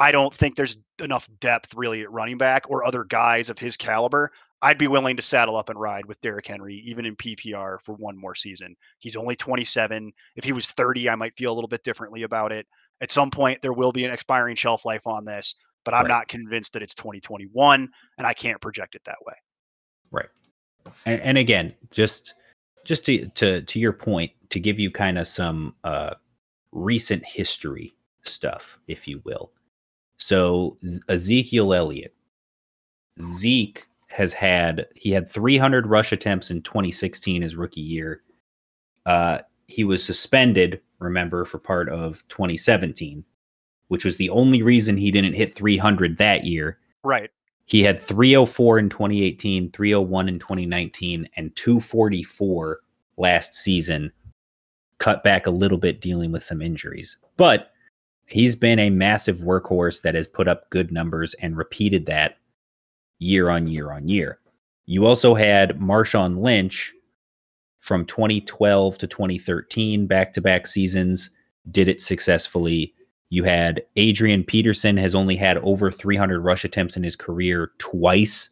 I 0.00 0.12
don't 0.12 0.34
think 0.34 0.54
there's 0.54 0.78
enough 1.02 1.28
depth 1.40 1.74
really 1.74 2.02
at 2.02 2.10
running 2.10 2.38
back 2.38 2.64
or 2.68 2.84
other 2.84 3.04
guys 3.04 3.50
of 3.50 3.58
his 3.58 3.76
caliber. 3.76 4.30
I'd 4.62 4.78
be 4.78 4.88
willing 4.88 5.16
to 5.16 5.22
saddle 5.22 5.56
up 5.56 5.68
and 5.68 5.78
ride 5.78 6.06
with 6.06 6.20
Derrick 6.20 6.46
Henry, 6.46 6.82
even 6.86 7.04
in 7.04 7.16
PPR 7.16 7.78
for 7.82 7.94
one 7.94 8.16
more 8.16 8.34
season. 8.34 8.74
He's 8.98 9.16
only 9.16 9.36
27. 9.36 10.12
If 10.36 10.44
he 10.44 10.52
was 10.52 10.70
30, 10.70 11.10
I 11.10 11.14
might 11.16 11.36
feel 11.36 11.52
a 11.52 11.54
little 11.54 11.68
bit 11.68 11.84
differently 11.84 12.22
about 12.22 12.50
it. 12.50 12.66
At 13.00 13.10
some 13.10 13.30
point, 13.30 13.60
there 13.60 13.72
will 13.72 13.92
be 13.92 14.04
an 14.04 14.12
expiring 14.12 14.56
shelf 14.56 14.84
life 14.84 15.06
on 15.06 15.24
this, 15.24 15.54
but 15.84 15.94
I'm 15.94 16.02
Right. 16.02 16.08
not 16.08 16.28
convinced 16.28 16.72
that 16.72 16.82
it's 16.82 16.94
2021, 16.94 17.88
and 18.18 18.26
I 18.26 18.34
can't 18.34 18.60
project 18.60 18.94
it 18.94 19.04
that 19.04 19.18
way. 19.26 19.34
Right. 20.10 20.28
And, 21.06 21.20
and 21.20 21.38
again 21.38 21.74
just 21.90 22.34
just 22.84 23.06
to, 23.06 23.26
to 23.28 23.62
to 23.62 23.78
your 23.78 23.92
point 23.92 24.30
to 24.50 24.60
give 24.60 24.78
you 24.78 24.90
kind 24.90 25.18
of 25.18 25.26
some 25.26 25.74
uh 25.84 26.14
recent 26.72 27.24
history 27.24 27.94
stuff 28.24 28.78
if 28.88 29.06
you 29.08 29.22
will 29.24 29.52
so 30.18 30.76
ezekiel 31.08 31.72
elliott 31.72 32.14
zeke 33.22 33.86
has 34.08 34.32
had 34.32 34.86
he 34.94 35.10
had 35.10 35.30
300 35.30 35.86
rush 35.86 36.12
attempts 36.12 36.50
in 36.50 36.62
2016 36.62 37.42
his 37.42 37.56
rookie 37.56 37.80
year 37.80 38.22
uh 39.06 39.38
he 39.66 39.84
was 39.84 40.04
suspended 40.04 40.80
remember 40.98 41.44
for 41.44 41.58
part 41.58 41.88
of 41.88 42.26
2017 42.28 43.24
which 43.94 44.04
was 44.04 44.16
the 44.16 44.28
only 44.30 44.60
reason 44.60 44.96
he 44.96 45.12
didn't 45.12 45.34
hit 45.34 45.54
300 45.54 46.18
that 46.18 46.44
year 46.44 46.78
Right. 47.04 47.30
he 47.66 47.84
had 47.84 48.00
304 48.00 48.80
in 48.80 48.88
2018, 48.88 49.70
301 49.70 50.28
in 50.28 50.40
2019, 50.40 51.28
and 51.36 51.54
244 51.54 52.80
last 53.16 53.54
season. 53.54 54.10
Cut 54.98 55.22
back 55.22 55.46
a 55.46 55.50
little 55.52 55.78
bit 55.78 56.00
dealing 56.00 56.32
with 56.32 56.42
some 56.42 56.60
injuries. 56.60 57.16
But 57.36 57.70
He's 58.26 58.56
been 58.56 58.78
a 58.78 58.88
massive 58.90 59.40
workhorse 59.40 60.00
that 60.02 60.14
has 60.14 60.26
put 60.26 60.48
up 60.48 60.70
good 60.70 60.90
numbers 60.90 61.34
and 61.42 61.56
repeated 61.56 62.06
that 62.06 62.38
year 63.18 63.50
on 63.50 63.66
year 63.66 63.92
on 63.92 64.08
year. 64.08 64.38
You 64.86 65.04
also 65.04 65.34
had 65.34 65.78
Marshawn 65.78 66.40
Lynch 66.42 66.94
from 67.80 68.06
2012 68.06 68.96
to 68.96 69.06
2013, 69.06 70.06
back 70.06 70.32
to 70.32 70.40
back 70.40 70.66
seasons, 70.66 71.28
did 71.70 71.86
it 71.86 72.00
successfully. 72.00 72.93
You 73.34 73.42
had 73.42 73.82
Adrian 73.96 74.44
Peterson 74.44 74.96
has 74.96 75.12
only 75.12 75.34
had 75.34 75.58
over 75.58 75.90
300 75.90 76.38
rush 76.38 76.64
attempts 76.64 76.96
in 76.96 77.02
his 77.02 77.16
career 77.16 77.72
twice, 77.78 78.50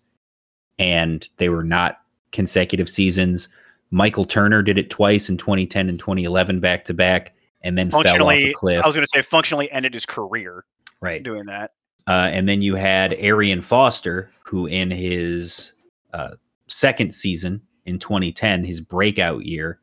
and 0.77 1.27
they 1.37 1.49
were 1.49 1.63
not 1.63 2.01
consecutive 2.33 2.91
seasons. 2.91 3.49
Michael 3.93 4.25
Turner 4.25 4.61
did 4.61 4.79
it 4.79 4.91
twice 4.91 5.29
in 5.29 5.37
2010 5.37 5.89
and 5.89 6.01
2011 6.01 6.59
back 6.59 6.85
to 6.87 6.95
back, 6.95 7.33
and 7.63 7.79
then 7.79 7.93
fell 7.93 8.01
off 8.01 8.33
a 8.33 8.53
cliff. 8.55 8.83
I 8.83 8.87
was 8.89 8.97
going 8.97 9.05
to 9.05 9.09
say 9.09 9.23
functionally 9.23 9.71
ended 9.71 9.95
his 9.95 10.05
career 10.05 10.65
right. 11.01 11.23
doing 11.23 11.47
that. 11.47 11.71
Uh, 12.09 12.31
and 12.33 12.49
then 12.49 12.61
you 12.61 12.75
had 12.75 13.13
Arian 13.13 13.63
Foster, 13.63 14.33
who 14.47 14.67
in 14.67 14.91
his 14.91 15.75
uh, 16.13 16.31
second 16.67 17.15
season 17.15 17.63
in 17.87 18.01
2010, 18.01 18.65
his 18.65 18.81
breakout 18.81 19.45
year, 19.45 19.79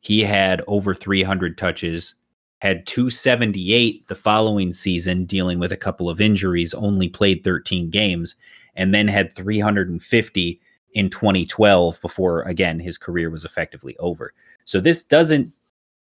he 0.00 0.20
had 0.20 0.60
over 0.66 0.94
300 0.94 1.56
touches, 1.56 2.14
had 2.64 2.86
278 2.86 4.08
the 4.08 4.14
following 4.14 4.72
season, 4.72 5.26
dealing 5.26 5.58
with 5.58 5.70
a 5.70 5.76
couple 5.76 6.08
of 6.08 6.18
injuries, 6.18 6.72
only 6.72 7.10
played 7.10 7.44
13 7.44 7.90
games, 7.90 8.36
and 8.74 8.94
then 8.94 9.06
had 9.06 9.30
350 9.34 10.60
in 10.94 11.10
2012 11.10 12.00
before, 12.00 12.40
again, 12.44 12.80
his 12.80 12.96
career 12.96 13.28
was 13.28 13.44
effectively 13.44 13.94
over. 13.98 14.32
So 14.64 14.80
this 14.80 15.02
doesn't 15.02 15.52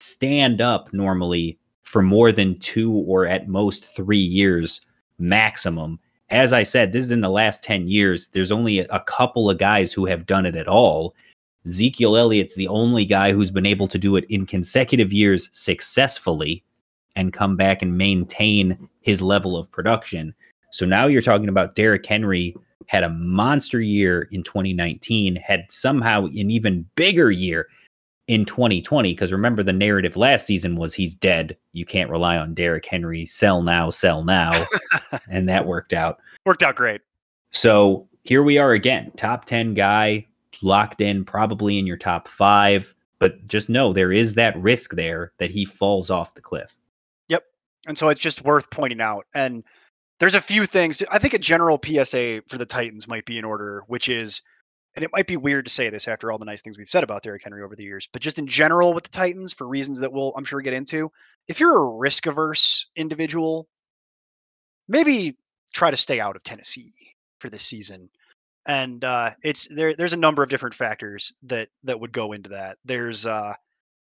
stand 0.01 0.59
up 0.59 0.91
normally 0.91 1.57
for 1.83 2.01
more 2.01 2.33
than 2.33 2.59
two 2.59 2.91
or 2.91 3.25
at 3.25 3.47
most 3.47 3.85
three 3.85 4.17
years 4.17 4.81
maximum. 5.17 5.97
As 6.29 6.51
I 6.51 6.63
said, 6.63 6.91
this 6.91 7.05
is 7.05 7.11
in 7.11 7.21
the 7.21 7.29
last 7.29 7.63
10 7.63 7.87
years. 7.87 8.27
There's 8.33 8.51
only 8.51 8.79
a, 8.79 8.99
couple 9.07 9.49
of 9.49 9.59
guys 9.59 9.93
who 9.93 10.05
have 10.07 10.25
done 10.25 10.45
it 10.45 10.57
at 10.57 10.67
all. 10.67 11.15
Ezekiel 11.65 12.15
Elliott's 12.15 12.55
the 12.55 12.67
only 12.67 13.05
guy 13.05 13.31
who's 13.31 13.51
been 13.51 13.65
able 13.65 13.87
to 13.87 13.97
do 13.97 14.15
it 14.15 14.25
in 14.29 14.45
consecutive 14.45 15.11
years 15.11 15.49
successfully 15.51 16.63
and 17.15 17.33
come 17.33 17.57
back 17.57 17.81
and 17.81 17.97
maintain 17.97 18.89
his 19.01 19.21
level 19.21 19.57
of 19.57 19.71
production. 19.71 20.33
So 20.71 20.85
now 20.85 21.07
you're 21.07 21.21
talking 21.21 21.49
about 21.49 21.75
Derrick 21.75 22.05
Henry 22.05 22.55
had 22.87 23.03
a 23.03 23.09
monster 23.09 23.79
year 23.79 24.27
in 24.31 24.41
2019, 24.41 25.35
had 25.35 25.65
somehow 25.69 26.25
an 26.25 26.49
even 26.49 26.85
bigger 26.95 27.29
year 27.29 27.67
in 28.27 28.45
2020. 28.45 29.13
Because 29.13 29.31
remember, 29.31 29.61
the 29.61 29.73
narrative 29.73 30.15
last 30.15 30.45
season 30.45 30.75
was 30.75 30.93
he's 30.93 31.13
dead. 31.13 31.57
You 31.73 31.85
can't 31.85 32.09
rely 32.09 32.37
on 32.37 32.55
Derrick 32.55 32.85
Henry. 32.85 33.25
Sell 33.25 33.61
now, 33.61 33.89
sell 33.89 34.23
now. 34.23 34.51
and 35.31 35.47
that 35.49 35.67
worked 35.67 35.93
out. 35.93 36.19
Worked 36.45 36.63
out 36.63 36.75
great. 36.75 37.01
So 37.51 38.07
here 38.23 38.43
we 38.43 38.57
are 38.57 38.71
again, 38.71 39.11
top 39.17 39.45
10 39.45 39.73
guy, 39.73 40.25
locked 40.63 41.01
in, 41.01 41.25
probably 41.25 41.77
in 41.77 41.87
your 41.87 41.97
top 41.97 42.27
five. 42.27 42.93
But 43.19 43.47
just 43.47 43.69
know 43.69 43.91
there 43.91 44.11
is 44.11 44.35
that 44.35 44.57
risk 44.57 44.95
there 44.95 45.33
that 45.39 45.51
he 45.51 45.65
falls 45.65 46.09
off 46.09 46.35
the 46.35 46.41
cliff. 46.41 46.75
Yep. 47.27 47.43
And 47.85 47.97
so 47.97 48.09
it's 48.09 48.21
just 48.21 48.43
worth 48.43 48.69
pointing 48.69 49.01
out. 49.01 49.25
And 49.33 49.63
there's 50.19 50.35
a 50.35 50.41
few 50.41 50.65
things. 50.65 51.03
I 51.11 51.19
think 51.19 51.33
a 51.33 51.39
general 51.39 51.79
PSA 51.83 52.43
for 52.47 52.57
the 52.57 52.65
Titans 52.65 53.07
might 53.07 53.25
be 53.25 53.37
in 53.37 53.45
order, 53.45 53.83
which 53.87 54.07
is, 54.09 54.41
and 54.95 55.03
it 55.03 55.11
might 55.13 55.27
be 55.27 55.37
weird 55.37 55.65
to 55.65 55.71
say 55.71 55.89
this 55.89 56.07
after 56.07 56.31
all 56.31 56.37
the 56.37 56.45
nice 56.45 56.61
things 56.61 56.77
we've 56.77 56.89
said 56.89 57.03
about 57.03 57.23
Derrick 57.23 57.43
Henry 57.43 57.61
over 57.61 57.75
the 57.75 57.83
years, 57.83 58.07
but 58.11 58.21
just 58.21 58.39
in 58.39 58.47
general 58.47 58.93
with 58.93 59.03
the 59.03 59.09
Titans, 59.09 59.53
for 59.53 59.67
reasons 59.67 59.99
that 59.99 60.11
we'll, 60.11 60.33
I'm 60.35 60.45
sure, 60.45 60.61
get 60.61 60.73
into, 60.73 61.11
if 61.47 61.59
you're 61.59 61.77
a 61.77 61.95
risk 61.95 62.25
averse 62.25 62.87
individual, 62.95 63.67
maybe 64.87 65.37
try 65.73 65.91
to 65.91 65.97
stay 65.97 66.19
out 66.19 66.35
of 66.35 66.43
Tennessee 66.43 66.91
for 67.39 67.49
this 67.49 67.63
season. 67.63 68.09
And 68.69 69.03
uh, 69.03 69.31
it's 69.41 69.67
there. 69.69 69.95
There's 69.95 70.13
a 70.13 70.17
number 70.17 70.43
of 70.43 70.51
different 70.51 70.75
factors 70.75 71.33
that 71.41 71.69
that 71.85 71.99
would 71.99 72.11
go 72.11 72.33
into 72.33 72.49
that. 72.49 72.77
There's 72.85 73.25
uh, 73.25 73.55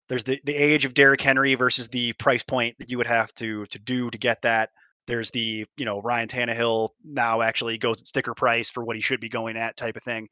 there's 0.08 0.24
the, 0.24 0.40
the 0.44 0.54
age 0.54 0.86
of 0.86 0.94
Derrick 0.94 1.20
Henry 1.20 1.54
versus 1.56 1.88
the 1.88 2.14
price 2.14 2.42
point 2.42 2.74
that 2.78 2.90
you 2.90 2.96
would 2.96 3.06
have 3.06 3.34
to 3.34 3.66
to 3.66 3.78
do 3.78 4.08
to 4.08 4.16
get 4.16 4.40
that. 4.40 4.70
There's 5.06 5.30
the 5.30 5.66
you 5.76 5.84
know 5.84 6.00
Ryan 6.00 6.28
Tannehill 6.28 6.88
now 7.04 7.42
actually 7.42 7.76
goes 7.76 8.00
at 8.00 8.06
sticker 8.06 8.32
price 8.32 8.70
for 8.70 8.82
what 8.82 8.96
he 8.96 9.02
should 9.02 9.20
be 9.20 9.28
going 9.28 9.58
at 9.58 9.76
type 9.76 9.94
of 9.94 10.02
thing, 10.02 10.26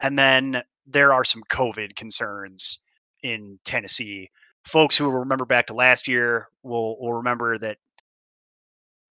and 0.00 0.18
then 0.18 0.62
there 0.86 1.12
are 1.12 1.24
some 1.24 1.42
COVID 1.50 1.96
concerns 1.96 2.78
in 3.22 3.58
Tennessee. 3.66 4.30
Folks 4.64 4.96
who 4.96 5.10
remember 5.10 5.44
back 5.44 5.66
to 5.66 5.74
last 5.74 6.08
year 6.08 6.48
will 6.62 6.98
will 6.98 7.12
remember 7.12 7.58
that 7.58 7.76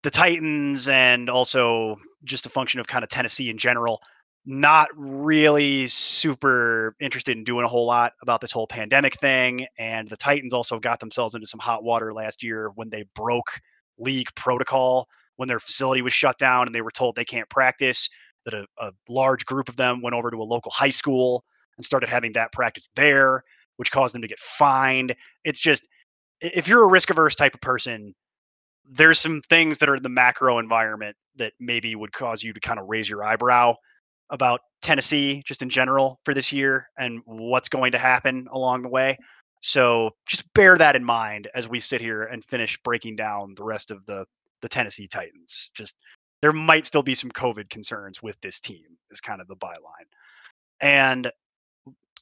the 0.02 0.10
Titans 0.10 0.88
and 0.88 1.30
also 1.30 1.98
just 2.24 2.48
a 2.48 2.50
function 2.50 2.80
of 2.80 2.88
kind 2.88 3.04
of 3.04 3.10
Tennessee 3.10 3.52
in 3.52 3.60
general 3.60 4.02
not 4.46 4.90
really 4.96 5.88
super 5.88 6.96
interested 7.00 7.36
in 7.36 7.44
doing 7.44 7.66
a 7.66 7.68
whole 7.68 7.86
lot 7.86 8.14
about 8.22 8.42
this 8.42 8.52
whole 8.52 8.68
pandemic 8.68 9.16
thing. 9.16 9.66
And 9.80 10.08
the 10.08 10.18
Titans 10.18 10.54
also 10.54 10.80
got 10.80 11.00
themselves 11.00 11.34
into 11.34 11.48
some 11.48 11.60
hot 11.60 11.84
water 11.84 12.14
last 12.14 12.44
year 12.44 12.72
when 12.76 12.90
they 12.90 13.06
broke 13.16 13.60
league 13.98 14.30
protocol 14.36 15.08
when 15.38 15.48
their 15.48 15.60
facility 15.60 16.02
was 16.02 16.14
shut 16.14 16.38
down 16.38 16.68
and 16.68 16.76
they 16.76 16.82
were 16.82 16.92
told 16.92 17.16
they 17.16 17.26
can't 17.26 17.50
practice. 17.50 18.10
That 18.46 18.54
a, 18.54 18.68
a 18.78 18.92
large 19.10 19.44
group 19.46 19.70
of 19.70 19.76
them 19.76 20.02
went 20.04 20.16
over 20.16 20.30
to 20.30 20.38
a 20.38 20.44
local 20.44 20.72
high 20.72 20.92
school 20.92 21.44
and 21.78 21.84
started 21.84 22.10
having 22.10 22.32
that 22.34 22.52
practice 22.52 22.88
there, 22.96 23.42
which 23.78 23.92
caused 23.92 24.14
them 24.14 24.22
to 24.22 24.28
get 24.28 24.38
fined. 24.38 25.16
It's 25.44 25.60
just, 25.60 25.88
if 26.42 26.68
you're 26.68 26.84
a 26.84 26.88
risk 26.88 27.10
averse 27.10 27.36
type 27.36 27.56
of 27.56 27.62
person, 27.62 28.14
there's 28.88 29.18
some 29.18 29.42
things 29.50 29.80
that 29.80 29.90
are 29.90 29.96
in 29.96 30.04
the 30.04 30.10
macro 30.10 30.60
environment 30.60 31.18
that 31.38 31.54
maybe 31.60 31.96
would 31.96 32.14
cause 32.14 32.44
you 32.44 32.54
to 32.54 32.60
kind 32.60 32.80
of 32.80 32.86
raise 32.88 33.10
your 33.10 33.24
eyebrow 33.24 33.74
about 34.30 34.62
Tennessee 34.82 35.42
just 35.46 35.62
in 35.62 35.70
general 35.70 36.20
for 36.26 36.34
this 36.34 36.52
year 36.52 36.90
and 36.98 37.22
what's 37.26 37.70
going 37.70 37.92
to 37.92 37.98
happen 37.98 38.48
along 38.52 38.82
the 38.82 38.90
way. 38.90 39.18
So 39.62 40.12
just 40.28 40.52
bear 40.54 40.78
that 40.78 40.96
in 40.96 41.04
mind 41.04 41.48
as 41.56 41.68
we 41.68 41.80
sit 41.80 42.02
here 42.02 42.24
and 42.24 42.44
finish 42.44 42.78
breaking 42.84 43.16
down 43.16 43.56
the 43.56 43.64
rest 43.64 43.92
of 43.92 44.06
the 44.06 44.26
the 44.62 44.70
Tennessee 44.70 45.08
Titans. 45.08 45.70
Just 45.74 45.96
there 46.42 46.52
might 46.52 46.86
still 46.86 47.04
be 47.04 47.14
some 47.14 47.32
COVID 47.32 47.70
concerns 47.70 48.22
with 48.22 48.40
this 48.42 48.60
team 48.60 48.86
is 49.12 49.22
kind 49.22 49.42
of 49.42 49.48
the 49.48 49.56
byline. 49.56 50.08
And 50.82 51.32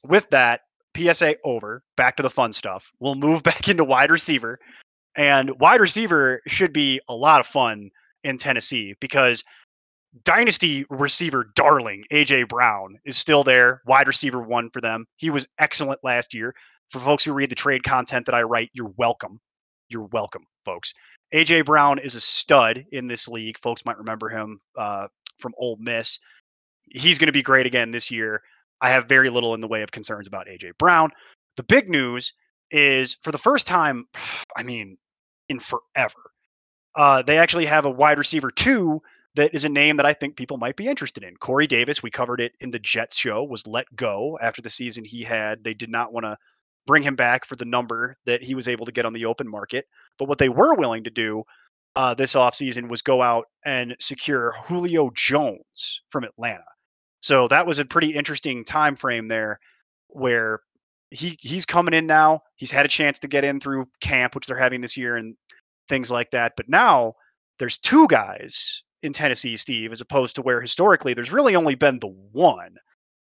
with 0.04 0.28
that, 0.30 0.62
PSA 0.96 1.36
over, 1.44 1.82
back 1.96 2.16
to 2.16 2.22
the 2.22 2.30
fun 2.30 2.52
stuff. 2.52 2.92
We'll 3.00 3.14
move 3.14 3.42
back 3.44 3.68
into 3.68 3.84
wide 3.84 4.10
receiver. 4.10 4.58
And 5.16 5.58
wide 5.60 5.80
receiver 5.80 6.40
should 6.46 6.72
be 6.72 7.00
a 7.08 7.14
lot 7.14 7.40
of 7.40 7.46
fun 7.46 7.90
in 8.24 8.36
Tennessee 8.36 8.94
because 9.00 9.44
dynasty 10.22 10.84
receiver 10.90 11.50
darling 11.54 12.04
AJ 12.12 12.48
Brown 12.48 12.98
is 13.04 13.16
still 13.16 13.42
there, 13.42 13.82
wide 13.86 14.06
receiver 14.06 14.40
one 14.40 14.70
for 14.70 14.80
them. 14.80 15.06
He 15.16 15.30
was 15.30 15.48
excellent 15.58 16.00
last 16.04 16.34
year. 16.34 16.54
For 16.90 17.00
folks 17.00 17.24
who 17.24 17.32
read 17.32 17.50
the 17.50 17.56
trade 17.56 17.82
content 17.82 18.26
that 18.26 18.34
I 18.34 18.42
write, 18.42 18.70
you're 18.72 18.92
welcome. 18.96 19.40
You're 19.88 20.06
welcome, 20.12 20.44
folks. 20.64 20.94
AJ 21.34 21.64
Brown 21.64 21.98
is 21.98 22.14
a 22.14 22.20
stud 22.20 22.84
in 22.92 23.08
this 23.08 23.26
league. 23.26 23.58
Folks 23.58 23.84
might 23.84 23.98
remember 23.98 24.28
him 24.28 24.60
uh, 24.76 25.08
from 25.38 25.54
Ole 25.58 25.76
Miss. 25.80 26.18
He's 26.84 27.18
going 27.18 27.26
to 27.26 27.32
be 27.32 27.42
great 27.42 27.66
again 27.66 27.90
this 27.90 28.10
year. 28.10 28.42
I 28.80 28.90
have 28.90 29.08
very 29.08 29.30
little 29.30 29.54
in 29.54 29.60
the 29.60 29.68
way 29.68 29.82
of 29.82 29.92
concerns 29.92 30.28
about 30.28 30.46
AJ 30.46 30.72
Brown. 30.78 31.10
The 31.56 31.62
big 31.62 31.88
news 31.88 32.32
is 32.70 33.16
for 33.22 33.32
the 33.32 33.38
first 33.38 33.66
time, 33.66 34.04
I 34.56 34.62
mean, 34.62 34.96
in 35.48 35.58
forever, 35.58 36.30
uh, 36.94 37.22
they 37.22 37.38
actually 37.38 37.66
have 37.66 37.86
a 37.86 37.90
wide 37.90 38.18
receiver 38.18 38.50
two 38.50 39.00
that 39.36 39.54
is 39.54 39.64
a 39.64 39.68
name 39.68 39.96
that 39.96 40.06
I 40.06 40.12
think 40.12 40.36
people 40.36 40.56
might 40.56 40.76
be 40.76 40.86
interested 40.86 41.24
in. 41.24 41.36
Corey 41.36 41.66
Davis, 41.66 42.02
we 42.02 42.10
covered 42.10 42.40
it 42.40 42.52
in 42.60 42.70
the 42.70 42.78
Jets 42.78 43.16
show, 43.16 43.42
was 43.42 43.66
let 43.66 43.86
go 43.96 44.38
after 44.40 44.62
the 44.62 44.70
season 44.70 45.04
he 45.04 45.22
had. 45.22 45.64
They 45.64 45.74
did 45.74 45.90
not 45.90 46.12
want 46.12 46.24
to 46.24 46.36
bring 46.86 47.02
him 47.02 47.16
back 47.16 47.44
for 47.44 47.56
the 47.56 47.64
number 47.64 48.16
that 48.26 48.42
he 48.42 48.54
was 48.54 48.68
able 48.68 48.86
to 48.86 48.92
get 48.92 49.06
on 49.06 49.12
the 49.12 49.24
open 49.24 49.48
market. 49.48 49.86
But 50.18 50.28
what 50.28 50.38
they 50.38 50.48
were 50.48 50.74
willing 50.74 51.04
to 51.04 51.10
do 51.10 51.44
uh, 51.96 52.14
this 52.14 52.34
offseason 52.34 52.88
was 52.88 53.02
go 53.02 53.22
out 53.22 53.46
and 53.64 53.96
secure 54.00 54.54
Julio 54.64 55.10
Jones 55.14 56.02
from 56.08 56.24
Atlanta. 56.24 56.64
So 57.20 57.48
that 57.48 57.66
was 57.66 57.78
a 57.78 57.84
pretty 57.84 58.14
interesting 58.14 58.64
time 58.64 58.96
frame 58.96 59.28
there 59.28 59.58
where 60.08 60.60
he 61.10 61.38
he's 61.40 61.64
coming 61.64 61.94
in 61.94 62.06
now. 62.06 62.40
He's 62.56 62.72
had 62.72 62.84
a 62.84 62.88
chance 62.88 63.18
to 63.20 63.28
get 63.28 63.44
in 63.44 63.60
through 63.60 63.86
camp, 64.00 64.34
which 64.34 64.46
they're 64.46 64.56
having 64.58 64.80
this 64.80 64.96
year 64.96 65.16
and 65.16 65.36
things 65.88 66.10
like 66.10 66.30
that. 66.32 66.54
But 66.56 66.68
now 66.68 67.14
there's 67.58 67.78
two 67.78 68.08
guys 68.08 68.82
in 69.04 69.12
Tennessee, 69.12 69.56
Steve, 69.56 69.92
as 69.92 70.00
opposed 70.00 70.34
to 70.36 70.42
where 70.42 70.60
historically 70.60 71.14
there's 71.14 71.32
really 71.32 71.54
only 71.54 71.74
been 71.74 71.98
the 72.00 72.08
one. 72.32 72.76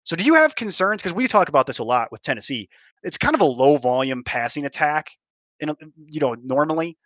So 0.03 0.15
do 0.15 0.23
you 0.23 0.35
have 0.35 0.55
concerns? 0.55 1.01
Because 1.01 1.13
we 1.15 1.27
talk 1.27 1.49
about 1.49 1.67
this 1.67 1.79
a 1.79 1.83
lot 1.83 2.11
with 2.11 2.21
Tennessee. 2.21 2.67
It's 3.03 3.17
kind 3.17 3.35
of 3.35 3.41
a 3.41 3.45
low 3.45 3.77
volume 3.77 4.23
passing 4.23 4.65
attack, 4.65 5.11
you 5.59 6.19
know, 6.19 6.35
normally. 6.43 6.97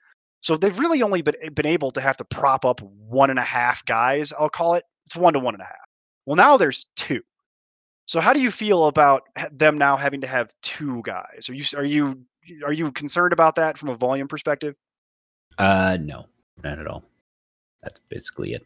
So 0.41 0.57
they've 0.57 0.77
really 0.77 1.01
only 1.01 1.21
been 1.21 1.35
been 1.53 1.65
able 1.65 1.91
to 1.91 2.01
have 2.01 2.17
to 2.17 2.25
prop 2.25 2.65
up 2.65 2.81
one 2.81 3.29
and 3.29 3.39
a 3.39 3.43
half 3.43 3.85
guys. 3.85 4.33
I'll 4.37 4.49
call 4.49 4.75
it. 4.75 4.83
It's 5.05 5.15
one 5.15 5.33
to 5.33 5.39
one 5.39 5.55
and 5.55 5.61
a 5.61 5.65
half. 5.65 5.87
Well, 6.25 6.35
now 6.35 6.57
there's 6.57 6.85
two. 6.95 7.21
So 8.07 8.19
how 8.19 8.33
do 8.33 8.41
you 8.41 8.51
feel 8.51 8.85
about 8.87 9.23
them 9.51 9.77
now 9.77 9.97
having 9.97 10.21
to 10.21 10.27
have 10.27 10.49
two 10.61 11.01
guys? 11.03 11.49
Are 11.49 11.53
you 11.53 11.65
are 11.75 11.85
you 11.85 12.25
are 12.63 12.73
you 12.73 12.91
concerned 12.91 13.33
about 13.33 13.55
that 13.55 13.77
from 13.77 13.89
a 13.89 13.95
volume 13.95 14.27
perspective? 14.27 14.75
Uh, 15.57 15.97
no. 15.99 16.27
Not 16.63 16.79
at 16.79 16.87
all. 16.87 17.03
That's 17.85 18.01
basically 18.09 18.53
it. 18.53 18.63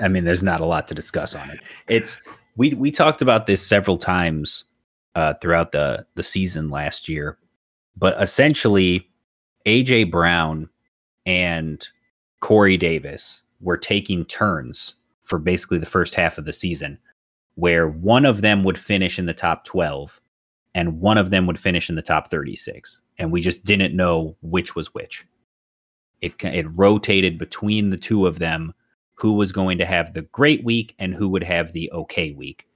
I 0.00 0.08
mean, 0.08 0.24
there's 0.24 0.42
not 0.42 0.60
a 0.60 0.66
lot 0.66 0.88
to 0.88 0.94
discuss 0.94 1.34
on 1.34 1.48
it. 1.50 1.60
It's 1.88 2.20
we 2.56 2.74
we 2.74 2.90
talked 2.90 3.22
about 3.22 3.46
this 3.46 3.64
several 3.64 3.98
times 3.98 4.64
uh, 5.14 5.34
throughout 5.34 5.72
the 5.72 6.06
the 6.16 6.22
season 6.22 6.70
last 6.70 7.08
year, 7.08 7.38
but 7.96 8.20
essentially, 8.20 9.08
AJ 9.66 10.10
Brown 10.10 10.70
and 11.26 11.86
Corey 12.40 12.76
Davis 12.76 13.42
were 13.60 13.76
taking 13.76 14.24
turns 14.24 14.94
for 15.22 15.38
basically 15.38 15.78
the 15.78 15.86
first 15.86 16.14
half 16.14 16.38
of 16.38 16.46
the 16.46 16.52
season, 16.52 16.98
where 17.54 17.86
one 17.88 18.24
of 18.24 18.40
them 18.40 18.64
would 18.64 18.78
finish 18.78 19.18
in 19.18 19.26
the 19.26 19.34
top 19.34 19.64
twelve, 19.64 20.18
and 20.74 21.00
one 21.00 21.18
of 21.18 21.30
them 21.30 21.46
would 21.46 21.60
finish 21.60 21.90
in 21.90 21.96
the 21.96 22.02
top 22.02 22.30
thirty 22.30 22.56
six, 22.56 23.00
and 23.18 23.30
we 23.30 23.42
just 23.42 23.64
didn't 23.64 23.94
know 23.94 24.34
which 24.40 24.74
was 24.74 24.94
which. 24.94 25.26
It 26.20 26.34
it 26.42 26.66
rotated 26.70 27.38
between 27.38 27.90
the 27.90 27.96
two 27.96 28.26
of 28.26 28.38
them 28.38 28.74
who 29.14 29.34
was 29.34 29.52
going 29.52 29.78
to 29.78 29.86
have 29.86 30.12
the 30.12 30.22
great 30.22 30.64
week 30.64 30.94
and 30.98 31.14
who 31.14 31.28
would 31.28 31.44
have 31.44 31.72
the 31.72 31.90
okay 31.92 32.32
week. 32.32 32.66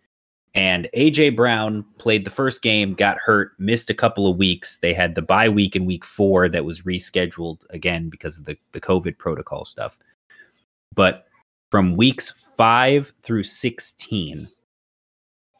And 0.54 0.88
AJ 0.96 1.36
Brown 1.36 1.84
played 1.98 2.24
the 2.24 2.30
first 2.30 2.62
game, 2.62 2.94
got 2.94 3.18
hurt, 3.18 3.52
missed 3.58 3.90
a 3.90 3.94
couple 3.94 4.26
of 4.26 4.38
weeks. 4.38 4.78
They 4.78 4.94
had 4.94 5.14
the 5.14 5.22
bye 5.22 5.48
week 5.48 5.76
in 5.76 5.84
week 5.84 6.04
four 6.04 6.48
that 6.48 6.64
was 6.64 6.82
rescheduled 6.82 7.58
again 7.70 8.08
because 8.08 8.38
of 8.38 8.44
the, 8.44 8.56
the 8.72 8.80
COVID 8.80 9.18
protocol 9.18 9.64
stuff. 9.64 9.98
But 10.94 11.26
from 11.70 11.96
weeks 11.96 12.32
five 12.56 13.12
through 13.20 13.44
16, 13.44 14.48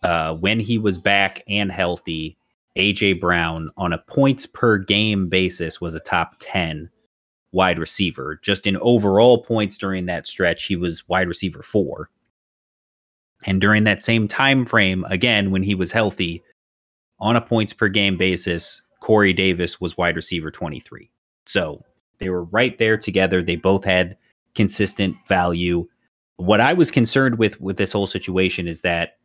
uh, 0.03 0.35
when 0.35 0.59
he 0.59 0.79
was 0.79 0.99
back 0.99 1.43
and 1.49 1.71
healthy, 1.71 2.37
AJ 2.77 3.21
Brown 3.21 3.71
on 3.77 3.93
a 3.93 3.99
points 3.99 4.47
per 4.47 4.79
game 4.79 5.29
basis 5.29 5.81
was 5.81 5.95
a 5.95 6.01
top 6.01 6.37
10 6.41 6.91
wide 7.52 7.78
receiver. 7.78 8.38
Just 8.43 8.67
in 8.67 8.76
overall 8.78 9.43
points 9.43 9.78
during 9.78 10.07
that 10.07 10.26
stretch, 10.26 10.64
he 10.64 10.76
was 10.76 11.09
wide 11.09 11.28
receiver 11.28 11.62
four. 11.62 12.11
And 13.47 13.61
during 13.61 13.85
that 13.85 14.02
same 14.02 14.26
time 14.26 14.64
frame, 14.64 15.05
again, 15.09 15.50
when 15.50 15.62
he 15.62 15.75
was 15.75 15.93
healthy, 15.93 16.43
on 17.21 17.37
a 17.37 17.40
points 17.40 17.73
per 17.73 17.88
game 17.88 18.17
basis, 18.17 18.83
Corey 19.00 19.33
Davis 19.33 19.81
was 19.81 19.97
wide 19.97 20.17
receiver 20.17 20.50
23. 20.50 21.11
So 21.47 21.85
they 22.19 22.28
were 22.28 22.45
right 22.45 22.76
there 22.78 22.97
together. 22.97 23.43
They 23.43 23.57
both 23.57 23.85
had 23.85 24.17
consistent 24.55 25.17
value. 25.28 25.88
What 26.37 26.61
I 26.61 26.73
was 26.73 26.90
concerned 26.90 27.38
with 27.38 27.61
with 27.61 27.76
this 27.76 27.93
whole 27.93 28.07
situation 28.07 28.69
is 28.69 28.83
that 28.83 29.19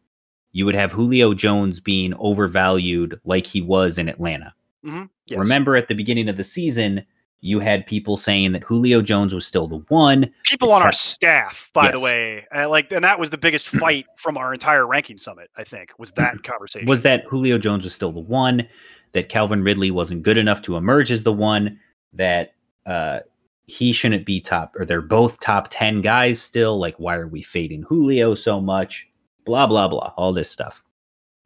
you 0.52 0.66
would 0.66 0.76
have 0.76 0.92
Julio 0.92 1.34
Jones 1.34 1.80
being 1.80 2.14
overvalued 2.16 3.20
like 3.26 3.48
he 3.48 3.62
was 3.62 3.98
in 3.98 4.08
Atlanta. 4.08 4.54
Mm-hmm. 4.86 5.06
Yes. 5.28 5.40
Remember 5.40 5.76
at 5.76 5.88
the 5.88 5.96
beginning 5.96 6.30
of 6.30 6.38
the 6.38 6.44
season, 6.44 7.06
you 7.46 7.60
had 7.60 7.86
people 7.86 8.16
saying 8.16 8.54
that 8.54 8.64
Julio 8.64 9.02
Jones 9.02 9.34
was 9.34 9.46
still 9.46 9.68
the 9.68 9.84
one. 9.90 10.32
People 10.46 10.72
on 10.72 10.82
our 10.82 10.94
staff, 10.94 11.70
by 11.74 11.88
Yes. 11.88 12.00
the 12.00 12.06
way, 12.06 12.46
uh, 12.56 12.70
like, 12.70 12.90
and 12.94 13.04
that 13.04 13.20
was 13.20 13.32
the 13.32 13.38
biggest 13.38 13.68
fight 13.80 14.06
from 14.16 14.38
our 14.38 14.54
entire 14.54 14.88
ranking 14.88 15.18
summit. 15.18 15.50
I 15.58 15.66
think 15.66 15.92
was 16.00 16.14
that 16.14 16.42
conversation. 16.44 16.88
Was 16.88 17.02
that 17.02 17.26
Julio 17.26 17.58
Jones 17.58 17.84
was 17.84 17.94
still 17.94 18.14
the 18.14 18.22
one, 18.22 18.66
that 19.12 19.28
Calvin 19.28 19.62
Ridley 19.62 19.92
wasn't 19.92 20.24
good 20.24 20.38
enough 20.38 20.62
to 20.62 20.78
emerge 20.78 21.12
as 21.12 21.24
the 21.24 21.34
one, 21.34 21.78
that 22.14 22.54
uh, 22.86 23.20
he 23.66 23.92
shouldn't 23.92 24.26
be 24.26 24.40
top, 24.40 24.74
or 24.78 24.86
they're 24.86 25.02
both 25.02 25.42
top 25.42 25.68
10 25.70 26.00
guys 26.00 26.42
still. 26.42 26.78
Like, 26.80 26.96
why 26.98 27.16
are 27.18 27.28
we 27.28 27.42
fading 27.42 27.84
Julio 27.84 28.36
so 28.36 28.62
much? 28.62 29.06
Blah, 29.46 29.68
blah, 29.68 29.90
blah, 29.90 30.14
all 30.16 30.32
this 30.32 30.50
stuff. 30.50 30.82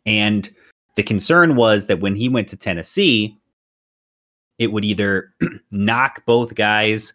And 0.05 0.47
the 0.95 1.01
concern 1.01 1.55
was 1.55 1.87
that 1.87 2.01
when 2.01 2.15
he 2.15 2.29
went 2.29 2.47
to 2.49 2.55
Tennessee, 2.57 3.39
it 4.59 4.71
would 4.71 4.85
either 4.85 5.33
knock 5.71 6.25
both 6.25 6.55
guys 6.55 7.13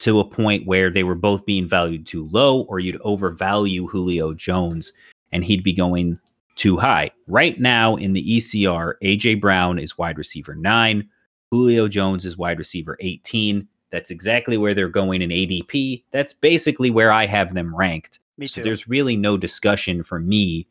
to 0.00 0.20
a 0.20 0.24
point 0.24 0.66
where 0.66 0.90
they 0.90 1.02
were 1.02 1.14
both 1.14 1.44
being 1.44 1.68
valued 1.68 2.06
too 2.06 2.28
low, 2.28 2.60
or 2.62 2.78
you'd 2.78 3.00
overvalue 3.02 3.86
Julio 3.88 4.32
Jones 4.32 4.92
and 5.32 5.44
he'd 5.44 5.64
be 5.64 5.72
going 5.72 6.18
too 6.54 6.76
high. 6.76 7.10
Right 7.26 7.58
now 7.60 7.96
in 7.96 8.12
the 8.12 8.38
ECR, 8.38 8.94
AJ 9.02 9.40
Brown 9.40 9.78
is 9.78 9.98
wide 9.98 10.18
receiver 10.18 10.54
nine, 10.54 11.08
Julio 11.50 11.88
Jones 11.88 12.26
is 12.26 12.36
wide 12.36 12.58
receiver 12.58 12.96
18. 13.00 13.66
That's 13.90 14.10
exactly 14.10 14.56
where 14.58 14.74
they're 14.74 14.88
going 14.88 15.22
in 15.22 15.30
ADP. 15.30 16.04
That's 16.12 16.32
basically 16.32 16.90
where 16.90 17.10
I 17.10 17.26
have 17.26 17.54
them 17.54 17.74
ranked. 17.74 18.20
Me 18.36 18.46
So 18.46 18.56
too. 18.60 18.64
there's 18.64 18.86
really 18.88 19.16
no 19.16 19.36
discussion 19.36 20.02
for 20.02 20.20
me 20.20 20.66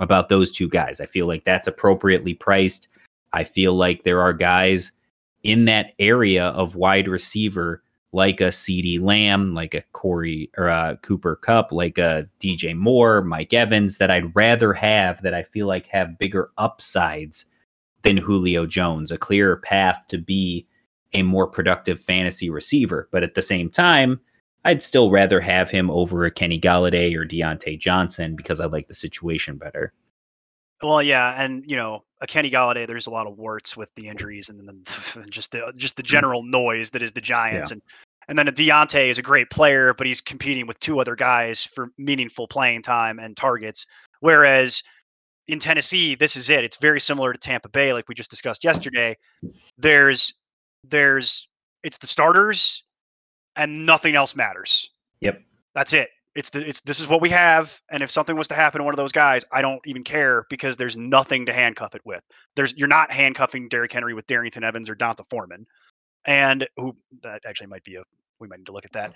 about 0.00 0.28
those 0.28 0.50
two 0.50 0.68
guys. 0.68 1.00
I 1.00 1.06
feel 1.06 1.26
like 1.26 1.44
that's 1.44 1.66
appropriately 1.66 2.34
priced. 2.34 2.88
I 3.32 3.44
feel 3.44 3.74
like 3.74 4.02
there 4.02 4.20
are 4.20 4.32
guys 4.32 4.92
in 5.44 5.66
that 5.66 5.92
area 5.98 6.46
of 6.48 6.74
wide 6.74 7.06
receiver 7.06 7.82
like 8.12 8.40
a 8.40 8.44
CeeDee 8.44 9.00
Lamb, 9.00 9.54
like 9.54 9.74
a 9.74 9.82
Corey 9.92 10.48
or 10.56 10.68
a 10.68 10.96
Cooper 11.02 11.34
Kupp, 11.36 11.72
like 11.72 11.98
a 11.98 12.28
DJ 12.40 12.74
Moore, 12.76 13.22
Mike 13.22 13.52
Evans 13.52 13.98
that 13.98 14.10
I'd 14.10 14.34
rather 14.36 14.72
have 14.72 15.20
that 15.22 15.34
I 15.34 15.42
feel 15.42 15.66
like 15.66 15.86
have 15.86 16.18
bigger 16.18 16.50
upsides 16.56 17.46
than 18.02 18.16
Julio 18.16 18.66
Jones, 18.66 19.10
a 19.10 19.18
clearer 19.18 19.56
path 19.56 20.04
to 20.08 20.18
be 20.18 20.66
a 21.12 21.24
more 21.24 21.48
productive 21.48 22.00
fantasy 22.00 22.50
receiver. 22.50 23.08
But 23.10 23.24
at 23.24 23.34
the 23.34 23.42
same 23.42 23.68
time, 23.68 24.20
I'd 24.64 24.82
still 24.82 25.10
rather 25.10 25.40
have 25.40 25.70
him 25.70 25.90
over 25.90 26.24
a 26.24 26.30
Kenny 26.30 26.60
Golladay 26.60 27.16
or 27.16 27.26
Diontae 27.26 27.78
Johnson 27.80 28.36
because 28.36 28.60
I 28.60 28.66
like 28.66 28.86
the 28.86 28.94
situation 28.94 29.56
better. 29.56 29.92
Well, 30.84 31.02
yeah, 31.02 31.42
and 31.42 31.64
you 31.66 31.76
know, 31.76 32.04
a 32.20 32.26
Kenny 32.26 32.50
Golladay, 32.50 32.86
there's 32.86 33.06
a 33.06 33.10
lot 33.10 33.26
of 33.26 33.38
warts 33.38 33.74
with 33.76 33.88
the 33.94 34.06
injuries, 34.06 34.50
and 34.50 34.68
then 34.68 34.82
just 35.30 35.50
the 35.52 35.72
just 35.76 35.96
the 35.96 36.02
mm. 36.02 36.06
general 36.06 36.42
noise 36.42 36.90
that 36.90 37.02
is 37.02 37.12
the 37.12 37.20
Giants, 37.20 37.70
and 37.70 37.80
and 38.28 38.38
then 38.38 38.48
a 38.48 38.52
Diontae 38.52 39.08
is 39.08 39.18
a 39.18 39.22
great 39.22 39.50
player, 39.50 39.94
but 39.94 40.06
he's 40.06 40.20
competing 40.20 40.66
with 40.66 40.78
two 40.80 41.00
other 41.00 41.16
guys 41.16 41.64
for 41.64 41.88
meaningful 41.98 42.46
playing 42.46 42.82
time 42.82 43.18
and 43.18 43.36
targets. 43.36 43.86
Whereas 44.20 44.82
in 45.48 45.58
Tennessee, 45.58 46.14
this 46.14 46.36
is 46.36 46.48
it. 46.50 46.64
It's 46.64 46.78
very 46.78 47.00
similar 47.00 47.32
to 47.32 47.38
Tampa 47.38 47.68
Bay, 47.68 47.92
like 47.92 48.08
we 48.08 48.14
just 48.14 48.30
discussed 48.30 48.62
yesterday. 48.62 49.16
There's 49.78 50.34
there's 50.82 51.48
it's 51.82 51.98
the 51.98 52.06
starters, 52.06 52.84
and 53.56 53.86
nothing 53.86 54.16
else 54.16 54.36
matters. 54.36 54.90
Yep. 55.20 55.40
That's 55.74 55.92
it. 55.92 56.10
It's 56.34 56.50
the 56.50 56.68
it's 56.68 56.80
this 56.80 56.98
is 56.98 57.08
what 57.08 57.20
we 57.20 57.28
have, 57.30 57.80
and 57.92 58.02
if 58.02 58.10
something 58.10 58.36
was 58.36 58.48
to 58.48 58.54
happen 58.54 58.80
to 58.80 58.84
one 58.84 58.92
of 58.92 58.96
those 58.96 59.12
guys, 59.12 59.44
I 59.52 59.62
don't 59.62 59.80
even 59.86 60.02
care 60.02 60.44
because 60.50 60.76
there's 60.76 60.96
nothing 60.96 61.46
to 61.46 61.52
handcuff 61.52 61.94
it 61.94 62.02
with. 62.04 62.22
There's 62.56 62.76
you're 62.76 62.88
not 62.88 63.12
handcuffing 63.12 63.68
Derrick 63.68 63.92
Henry 63.92 64.14
with 64.14 64.26
Darrynton 64.26 64.64
Evans 64.64 64.90
or 64.90 64.96
D'Onta 64.96 65.24
Foreman, 65.30 65.64
and 66.24 66.66
who 66.76 66.94
that 67.22 67.42
actually 67.46 67.68
might 67.68 67.84
be 67.84 67.96
a 67.96 68.02
we 68.40 68.48
might 68.48 68.58
need 68.58 68.66
to 68.66 68.72
look 68.72 68.84
at 68.84 68.92
that. 68.92 69.14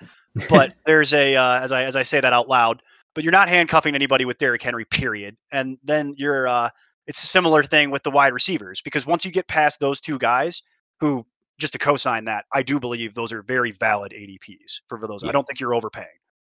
But 0.49 0.75
there's 0.87 1.13
a 1.13 1.35
uh, 1.35 1.61
as 1.61 1.73
I 1.73 1.85
as 1.85 1.97
I 1.97 2.03
say 2.03 2.21
that 2.21 2.33
out 2.33 2.49
loud, 2.49 2.83
but 3.15 3.25
you're 3.25 3.33
not 3.33 3.49
handcuffing 3.49 3.95
anybody 3.95 4.25
with 4.25 4.39
Derrick 4.39 4.63
Henry, 4.63 4.85
period. 4.85 5.37
And 5.51 5.79
then 5.83 6.13
you're 6.17 6.47
uh, 6.47 6.71
it's 7.07 7.23
a 7.23 7.27
similar 7.27 7.63
thing 7.63 7.91
with 7.91 8.03
the 8.03 8.11
wide 8.11 8.33
receivers 8.33 8.81
because 8.81 9.07
once 9.07 9.25
you 9.25 9.33
get 9.33 9.49
past 9.49 9.81
those 9.81 10.01
two 10.01 10.19
guys, 10.19 10.63
who 11.01 11.27
just 11.59 11.73
to 11.73 11.79
co-sign 11.79 12.25
that, 12.27 12.45
I 12.53 12.63
do 12.63 12.79
believe 12.79 13.15
those 13.15 13.33
are 13.33 13.43
very 13.43 13.73
valid 13.73 14.13
ADPs 14.13 14.81
for, 14.89 14.99
for 14.99 15.09
those. 15.09 15.25
I 15.25 15.33
don't 15.33 15.45
think 15.45 15.59
you're 15.59 15.75
overpaying. 15.75 16.07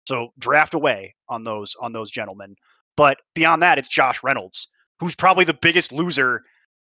So 0.10 0.34
draft 0.40 0.74
away 0.74 1.14
on 1.28 1.44
those 1.44 1.76
on 1.80 1.92
those 1.92 2.10
gentlemen. 2.10 2.56
But 2.98 3.20
beyond 3.36 3.62
that, 3.62 3.78
it's 3.78 3.88
Josh 3.88 4.24
Reynolds, 4.24 4.68
who's 5.00 5.16
probably 5.16 5.46
the 5.46 5.54
biggest 5.54 5.92
loser 5.92 6.42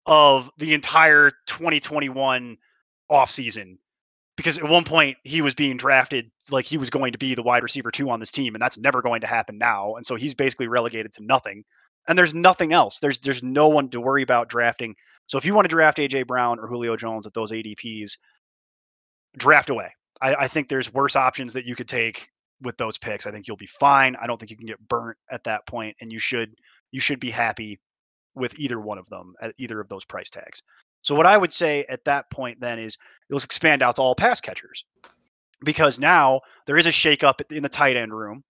of 0.06 0.50
the 0.56 0.72
entire 0.72 1.30
2021 1.46 2.56
offseason. 3.11 3.76
Because 4.38 4.56
at 4.56 4.70
one 4.70 4.85
point 4.85 5.18
he 5.22 5.42
was 5.42 5.54
being 5.54 5.76
drafted 5.76 6.30
like 6.50 6.64
he 6.64 6.78
was 6.78 6.88
going 6.88 7.12
to 7.12 7.18
be 7.18 7.35
the 7.35 7.42
wide 7.42 7.62
receiver 7.62 7.90
two 7.90 8.09
on 8.09 8.20
this 8.20 8.33
team, 8.33 8.54
and 8.54 8.62
that's 8.62 8.78
never 8.78 9.02
going 9.02 9.20
to 9.20 9.26
happen 9.26 9.59
now. 9.59 9.96
And 9.96 10.06
so 10.06 10.16
he's 10.16 10.33
basically 10.33 10.68
relegated 10.68 11.12
to 11.12 11.22
nothing. 11.22 11.64
And 12.09 12.18
there's 12.18 12.33
nothing 12.33 12.72
else. 12.72 13.00
There's 13.00 13.18
there's 13.18 13.42
no 13.42 13.68
one 13.68 13.90
to 13.90 14.00
worry 14.00 14.22
about 14.22 14.48
drafting. 14.48 14.94
So 15.26 15.37
if 15.37 15.44
you 15.44 15.52
want 15.52 15.66
to 15.66 15.74
draft 15.76 15.98
AJ 15.98 16.26
Brown 16.26 16.59
or 16.59 16.68
Julio 16.68 16.96
Jones 16.96 17.26
at 17.26 17.35
those 17.35 17.52
ADPs, 17.52 18.12
draft 19.37 19.68
away. 19.68 19.92
I, 20.22 20.35
I 20.37 20.48
think 20.48 20.68
there's 20.68 20.90
worse 20.90 21.16
options 21.16 21.52
that 21.52 21.66
you 21.66 21.76
could 21.76 21.88
take 21.88 22.30
with 22.62 22.77
those 22.77 22.99
picks. 22.99 23.27
I 23.27 23.31
think 23.31 23.49
you'll 23.49 23.57
be 23.57 23.66
fine. 23.66 24.16
I 24.16 24.27
don't 24.27 24.38
think 24.38 24.51
you 24.51 24.57
can 24.57 24.66
get 24.66 24.88
burnt 24.88 25.16
at 25.31 25.44
that 25.44 25.66
point, 25.66 25.96
and 26.01 26.12
you 26.12 26.18
should 26.18 26.55
you 26.90 27.01
should 27.01 27.20
be 27.20 27.31
happy 27.31 27.79
with 28.35 28.59
either 28.59 28.81
one 28.81 28.99
of 28.99 29.09
them 29.09 29.35
at 29.40 29.55
either 29.59 29.81
of 29.81 29.88
those 29.88 30.05
price 30.05 30.31
tags. 30.31 30.62
So 31.03 31.14
what 31.14 31.27
I 31.27 31.38
would 31.38 31.53
say 31.53 31.85
at 31.88 32.05
that 32.05 32.31
point 32.31 32.61
then 32.61 32.79
is 32.79 32.96
let's 33.31 33.44
expand 33.44 33.83
out 33.83 33.96
to 33.96 34.03
all 34.03 34.14
pass 34.14 34.40
catchers 34.40 34.85
because 35.64 35.99
now 35.99 36.40
there 36.66 36.79
is 36.79 36.87
a 36.87 36.90
shakeup 36.90 37.40
in 37.51 37.62
the 37.62 37.68
tight 37.68 37.96
end 37.96 38.12
room. 38.12 38.42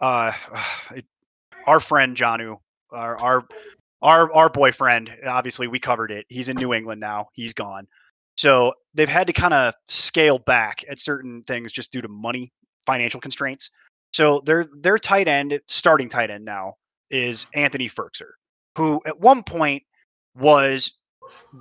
Uh, 0.00 0.32
it, 0.94 1.04
our 1.66 1.80
friend 1.80 2.16
Jonnu, 2.16 2.56
our 2.90 3.18
our 3.18 3.46
our 4.00 4.32
our 4.32 4.50
boyfriend, 4.50 5.14
obviously 5.26 5.66
we 5.68 5.78
covered 5.78 6.10
it. 6.10 6.26
He's 6.28 6.48
in 6.48 6.56
New 6.56 6.72
England 6.72 7.00
now. 7.00 7.28
He's 7.34 7.52
gone. 7.52 7.86
So 8.36 8.72
they've 8.94 9.08
had 9.08 9.26
to 9.26 9.32
kind 9.32 9.54
of 9.54 9.74
scale 9.88 10.38
back 10.38 10.84
at 10.88 10.98
certain 10.98 11.42
things 11.42 11.70
just 11.70 11.92
due 11.92 12.00
to 12.00 12.08
money, 12.08 12.50
financial 12.86 13.20
constraints. 13.20 13.70
So 14.12 14.40
their 14.44 14.66
their 14.80 14.98
tight 14.98 15.28
end, 15.28 15.58
starting 15.66 16.08
tight 16.08 16.30
end 16.30 16.44
now, 16.44 16.74
is 17.10 17.46
Anthony 17.54 17.88
Firkser, 17.88 18.32
who 18.76 19.00
at 19.06 19.18
one 19.18 19.42
point 19.42 19.82
was 20.36 20.98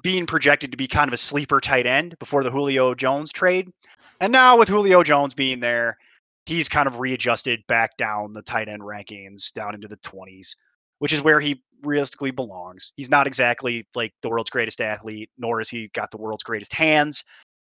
being 0.01 0.25
projected 0.25 0.71
to 0.71 0.77
be 0.77 0.87
kind 0.87 1.07
of 1.07 1.13
a 1.13 1.17
sleeper 1.17 1.59
tight 1.59 1.85
end 1.85 2.17
before 2.19 2.43
the 2.43 2.51
Julio 2.51 2.93
Jones 2.93 3.31
trade. 3.31 3.71
And 4.19 4.31
now 4.31 4.57
with 4.57 4.69
Julio 4.69 5.03
Jones 5.03 5.33
being 5.33 5.59
there, 5.59 5.97
he's 6.45 6.69
kind 6.69 6.87
of 6.87 6.99
readjusted 6.99 7.61
back 7.67 7.97
down 7.97 8.33
the 8.33 8.41
tight 8.41 8.67
end 8.67 8.81
rankings 8.81 9.51
down 9.51 9.75
into 9.75 9.87
the 9.87 9.97
20s, 9.97 10.55
which 10.99 11.13
is 11.13 11.21
where 11.21 11.39
he 11.39 11.61
realistically 11.83 12.31
belongs. 12.31 12.93
He's 12.95 13.09
not 13.09 13.27
exactly 13.27 13.87
like 13.95 14.13
the 14.21 14.29
world's 14.29 14.49
greatest 14.49 14.81
athlete, 14.81 15.29
nor 15.37 15.59
has 15.59 15.69
he 15.69 15.89
got 15.93 16.11
the 16.11 16.17
world's 16.17 16.43
greatest 16.43 16.73
hands. 16.73 17.23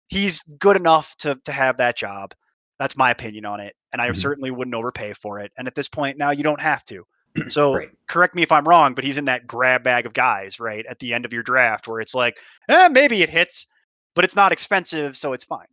He's 0.08 0.40
good 0.58 0.76
enough 0.76 1.16
to 1.18 1.38
to 1.44 1.52
have 1.52 1.76
that 1.78 1.96
job. 1.96 2.34
That's 2.78 2.96
my 2.96 3.10
opinion 3.10 3.44
on 3.46 3.60
it, 3.60 3.74
and 3.92 4.02
I 4.02 4.08
Mhm. 4.10 4.16
certainly 4.16 4.50
wouldn't 4.50 4.74
overpay 4.74 5.12
for 5.12 5.40
it. 5.40 5.52
And 5.56 5.68
at 5.68 5.74
this 5.74 5.88
point 5.88 6.18
now, 6.18 6.30
you 6.30 6.42
don't 6.42 6.60
have 6.60 6.84
to. 6.86 7.04
So 7.50 7.74
Right. 7.74 7.90
correct 8.08 8.34
me 8.34 8.42
if 8.42 8.52
I'm 8.52 8.66
wrong, 8.66 8.94
but 8.94 9.04
he's 9.04 9.16
in 9.16 9.24
that 9.26 9.46
grab 9.46 9.82
bag 9.82 10.06
of 10.06 10.12
guys, 10.14 10.60
right, 10.60 10.84
at 10.86 10.98
the 11.00 11.12
end 11.14 11.24
of 11.24 11.32
your 11.32 11.42
draft, 11.42 11.86
where 11.88 12.00
it's 12.00 12.14
like, 12.14 12.36
eh, 12.68 12.88
maybe 12.88 13.22
it 13.22 13.28
hits, 13.28 13.66
but 14.14 14.24
it's 14.24 14.36
not 14.36 14.52
expensive, 14.52 15.16
so 15.16 15.32
it's 15.32 15.44
fine. 15.44 15.66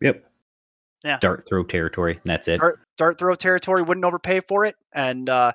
Yep. 0.00 0.24
Yeah. 1.04 1.18
Dart 1.20 1.46
throw 1.48 1.62
territory. 1.64 2.20
That's 2.24 2.46
it. 2.48 2.58
dart, 2.60 2.80
dart 2.96 3.18
throw 3.18 3.34
territory 3.34 3.82
wouldn't 3.82 4.04
overpay 4.04 4.40
for 4.40 4.66
it 4.66 4.74
and 4.92 5.28
uh, 5.30 5.52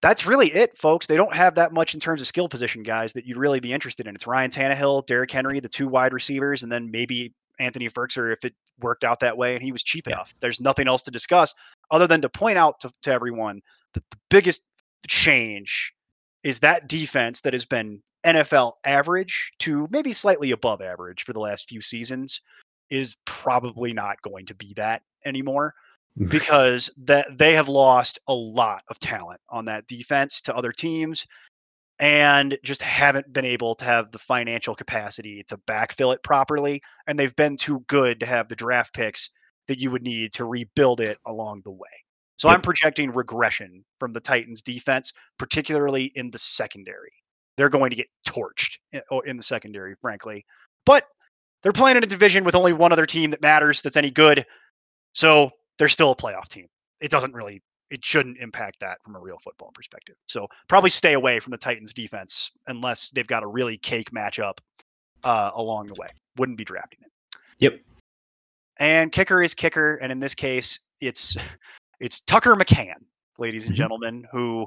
that's 0.00 0.26
really 0.26 0.48
it 0.52 0.76
folks 0.76 1.06
they 1.06 1.16
don't 1.16 1.34
have 1.34 1.54
that 1.56 1.72
much 1.72 1.94
in 1.94 2.00
terms 2.00 2.20
of 2.20 2.26
skill 2.26 2.48
position 2.48 2.82
guys 2.82 3.12
that 3.12 3.26
you'd 3.26 3.36
really 3.36 3.60
be 3.60 3.72
interested 3.72 4.06
in 4.06 4.14
it's 4.14 4.26
ryan 4.26 4.50
Tannehill, 4.50 5.04
Derrick 5.06 5.30
henry 5.30 5.60
the 5.60 5.68
two 5.68 5.86
wide 5.88 6.12
receivers 6.14 6.62
and 6.62 6.72
then 6.72 6.90
maybe 6.90 7.34
anthony 7.62 7.88
Firkser 7.88 8.32
if 8.32 8.44
it 8.44 8.54
worked 8.80 9.04
out 9.04 9.20
that 9.20 9.36
way 9.36 9.54
and 9.54 9.62
he 9.62 9.72
was 9.72 9.82
cheap 9.82 10.06
Yeah. 10.06 10.14
enough. 10.14 10.34
There's 10.40 10.60
nothing 10.60 10.88
else 10.88 11.02
to 11.04 11.10
discuss 11.10 11.54
other 11.90 12.06
than 12.06 12.20
to 12.22 12.28
point 12.28 12.58
out 12.58 12.80
to, 12.80 12.90
to 13.02 13.12
everyone 13.12 13.60
that 13.94 14.02
the 14.10 14.18
biggest 14.28 14.66
change 15.08 15.92
is 16.42 16.60
that 16.60 16.88
defense 16.88 17.40
that 17.42 17.52
has 17.52 17.64
been 17.64 18.02
nfl 18.24 18.72
average 18.84 19.52
to 19.58 19.88
maybe 19.90 20.12
slightly 20.12 20.52
above 20.52 20.80
average 20.80 21.24
for 21.24 21.32
the 21.32 21.40
last 21.40 21.68
few 21.68 21.80
seasons 21.80 22.40
is 22.90 23.16
probably 23.24 23.92
not 23.92 24.20
going 24.22 24.46
to 24.46 24.54
be 24.54 24.72
that 24.76 25.02
anymore 25.24 25.74
mm. 26.18 26.30
because 26.30 26.88
that 26.96 27.26
they 27.36 27.54
have 27.54 27.68
lost 27.68 28.20
a 28.28 28.34
lot 28.34 28.82
of 28.88 28.98
talent 29.00 29.40
on 29.48 29.64
that 29.64 29.86
defense 29.88 30.40
to 30.40 30.54
other 30.54 30.70
teams 30.70 31.26
and 32.02 32.58
just 32.64 32.82
haven't 32.82 33.32
been 33.32 33.44
able 33.44 33.76
to 33.76 33.84
have 33.84 34.10
the 34.10 34.18
financial 34.18 34.74
capacity 34.74 35.44
to 35.44 35.56
backfill 35.56 36.12
it 36.12 36.20
properly 36.24 36.82
and 37.06 37.16
they've 37.16 37.36
been 37.36 37.56
too 37.56 37.78
good 37.86 38.18
to 38.18 38.26
have 38.26 38.48
the 38.48 38.56
draft 38.56 38.92
picks 38.92 39.30
that 39.68 39.78
you 39.78 39.88
would 39.88 40.02
need 40.02 40.32
to 40.32 40.44
rebuild 40.44 41.00
it 41.00 41.16
along 41.26 41.62
the 41.64 41.70
way. 41.70 41.88
So 42.38 42.48
Yep. 42.48 42.56
I'm 42.56 42.62
projecting 42.62 43.12
regression 43.12 43.84
from 44.00 44.12
the 44.12 44.20
Titans 44.20 44.62
defense 44.62 45.12
particularly 45.38 46.06
in 46.16 46.32
the 46.32 46.38
secondary. 46.38 47.12
They're 47.56 47.68
going 47.68 47.90
to 47.90 47.96
get 47.96 48.08
torched 48.26 48.78
eh, 48.92 48.96
in, 48.96 49.02
oh, 49.12 49.20
in 49.20 49.36
the 49.36 49.42
secondary 49.44 49.94
frankly. 50.00 50.44
But 50.84 51.06
they're 51.62 51.72
playing 51.72 51.98
in 51.98 52.02
a 52.02 52.08
division 52.08 52.42
with 52.42 52.56
only 52.56 52.72
one 52.72 52.90
other 52.90 53.06
team 53.06 53.30
that 53.30 53.42
matters 53.42 53.80
that's 53.80 53.96
any 53.96 54.10
good. 54.10 54.44
So 55.14 55.50
they're 55.78 55.88
still 55.88 56.10
a 56.10 56.16
playoff 56.16 56.48
team. 56.48 56.66
It 57.00 57.12
doesn't 57.12 57.32
really, 57.32 57.62
it 57.92 58.04
shouldn't 58.04 58.38
impact 58.38 58.80
that 58.80 59.02
from 59.04 59.14
a 59.16 59.20
real 59.20 59.36
football 59.38 59.70
perspective. 59.74 60.16
So 60.26 60.48
probably 60.68 60.90
stay 60.90 61.12
away 61.12 61.38
from 61.40 61.50
the 61.50 61.58
Titans 61.58 61.92
defense 61.92 62.50
unless 62.66 63.10
they've 63.10 63.26
got 63.26 63.42
a 63.42 63.46
really 63.46 63.76
cake 63.76 64.10
matchup 64.12 64.54
uh, 65.24 65.50
along 65.54 65.88
the 65.88 65.94
way. 65.94 66.08
Wouldn't 66.38 66.56
be 66.56 66.64
drafting 66.64 67.00
it. 67.02 67.10
Yep. 67.58 67.80
And 68.78 69.12
kicker 69.12 69.42
is 69.42 69.54
kicker, 69.54 69.96
and 69.96 70.10
in 70.10 70.18
this 70.20 70.34
case, 70.34 70.80
it's 71.00 71.36
it's 72.00 72.20
Tucker 72.22 72.54
McCann, 72.56 72.94
ladies 73.38 73.66
and 73.66 73.74
Mhm. 73.74 73.78
gentlemen, 73.78 74.24
who 74.32 74.66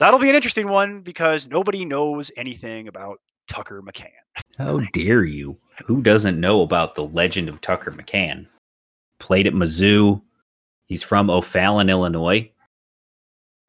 that'll 0.00 0.18
be 0.18 0.30
an 0.30 0.34
interesting 0.34 0.68
one 0.68 1.02
because 1.02 1.48
nobody 1.50 1.84
knows 1.84 2.32
anything 2.36 2.88
about 2.88 3.18
Tucker 3.46 3.82
McCann. 3.82 4.08
How 4.56 4.80
dare 4.94 5.24
you? 5.24 5.58
Who 5.84 6.00
doesn't 6.02 6.40
know 6.40 6.62
about 6.62 6.94
the 6.94 7.04
legend 7.04 7.48
of 7.50 7.60
Tucker 7.60 7.90
McCann? 7.90 8.46
Played 9.18 9.46
at 9.46 9.52
Mizzou. 9.52 10.22
He's 10.92 11.02
from 11.02 11.30
O'Fallon, 11.30 11.88
Illinois. 11.88 12.50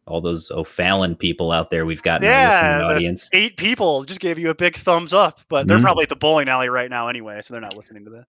All 0.06 0.20
those 0.20 0.52
O'Fallon 0.52 1.16
people 1.16 1.54
out 1.54 1.70
there 1.70 1.86
we've 1.86 2.02
got 2.04 2.22
in 2.22 2.30
Yeah, 2.30 2.50
listening 2.50 2.78
the- 2.80 2.94
audience. 2.96 3.30
Eight 3.32 3.56
people 3.56 4.04
just 4.04 4.20
gave 4.20 4.38
you 4.38 4.50
a 4.50 4.54
big 4.54 4.76
thumbs 4.76 5.14
up, 5.14 5.40
but 5.48 5.66
they're 5.66 5.78
Mhm. 5.78 5.84
probably 5.84 6.04
at 6.04 6.10
the 6.10 6.18
bowling 6.18 6.50
alley 6.50 6.68
right 6.68 6.90
now 6.90 7.08
anyway, 7.08 7.40
so 7.42 7.54
they're 7.54 7.62
not 7.62 7.78
listening 7.78 8.04
to 8.04 8.10
that. 8.12 8.26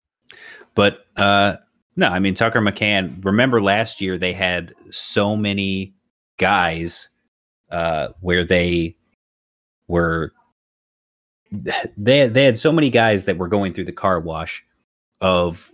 But 0.77 1.07
uh 1.17 1.57
no, 1.97 2.07
I 2.07 2.21
mean 2.21 2.35
Tucker 2.37 2.61
McCann. 2.61 3.25
Remember 3.25 3.61
last 3.61 4.01
year 4.01 4.17
they 4.17 4.33
had 4.33 4.73
so 4.93 5.37
many 5.37 5.95
guys 6.39 7.09
uh 7.73 8.11
where 8.21 8.45
they 8.45 8.95
were 9.89 10.33
they 11.51 12.29
they 12.29 12.45
had 12.45 12.59
so 12.61 12.71
many 12.71 12.91
guys 12.91 13.25
that 13.25 13.39
were 13.39 13.49
going 13.49 13.73
through 13.73 13.87
the 13.87 13.93
car 13.93 14.21
wash 14.21 14.65
of 15.21 15.73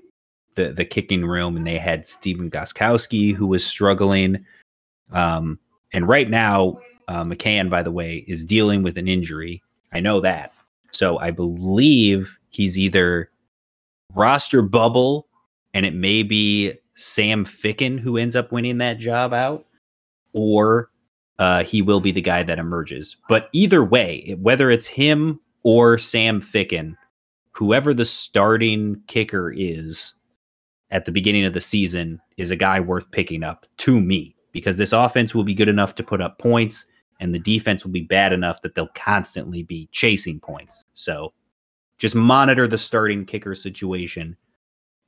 the 0.64 0.73
the 0.73 0.85
kicking 0.85 1.25
room 1.25 1.57
and 1.57 1.66
they 1.66 1.79
had 1.79 2.07
Stephen 2.07 2.51
Gostkowski 2.51 3.35
who 3.35 3.46
was 3.46 3.64
struggling 3.64 4.44
um 5.12 5.59
and 5.92 6.09
right 6.09 6.31
now 6.31 6.79
uh, 7.09 7.25
McCann 7.25 7.68
by 7.70 7.83
the 7.83 7.90
way 7.90 8.25
is 8.29 8.44
dealing 8.44 8.83
with 8.83 8.96
an 8.96 9.09
injury. 9.09 9.62
I 9.92 10.01
know 10.01 10.20
that. 10.20 10.53
So 10.92 11.18
I 11.18 11.31
believe 11.31 12.38
he's 12.51 12.79
either 12.79 13.31
roster 14.14 14.62
bubble, 14.62 15.27
and 15.75 15.87
it 15.87 15.94
may 15.94 16.23
be 16.23 16.75
Sam 16.96 17.44
Ficken 17.44 17.99
who 17.99 18.16
ends 18.16 18.37
up 18.37 18.53
winning 18.53 18.79
that 18.79 18.99
job 18.99 19.33
out, 19.33 19.64
or 20.33 20.90
uh, 21.38 21.64
he 21.64 21.83
will 21.83 22.01
be 22.01 22.12
the 22.12 22.20
guy 22.20 22.42
that 22.42 22.59
emerges. 22.59 23.16
But 23.29 23.49
either 23.53 23.85
way, 23.85 24.37
whether 24.40 24.70
it's 24.70 24.88
him 24.88 25.40
or 25.62 25.99
Sam 25.99 26.40
Ficken, 26.40 26.96
whoever 27.53 27.94
the 27.94 28.07
starting 28.07 29.03
kicker 29.07 29.53
is 29.53 30.14
at 30.90 31.05
the 31.05 31.12
beginning 31.12 31.44
of 31.44 31.53
the 31.53 31.61
season 31.61 32.20
is 32.37 32.50
a 32.50 32.57
guy 32.57 32.81
worth 32.81 33.11
picking 33.11 33.42
up 33.42 33.66
to 33.79 34.00
me 34.00 34.35
because 34.53 34.76
this 34.76 34.92
offense 34.92 35.35
will 35.35 35.44
be 35.44 35.55
good 35.55 35.68
enough 35.68 35.94
to 35.96 36.03
put 36.03 36.20
up 36.20 36.38
points 36.38 36.87
and 37.20 37.35
the 37.35 37.38
defense 37.38 37.85
will 37.85 37.92
be 37.92 38.03
bad 38.03 38.33
enough 38.33 38.62
that 38.62 38.74
they'll 38.74 38.88
constantly 38.88 39.62
be 39.62 39.88
chasing 39.92 40.40
points. 40.40 40.85
So 40.94 41.33
just 41.98 42.14
monitor 42.14 42.66
the 42.66 42.79
starting 42.79 43.26
kicker 43.26 43.55
situation 43.55 44.37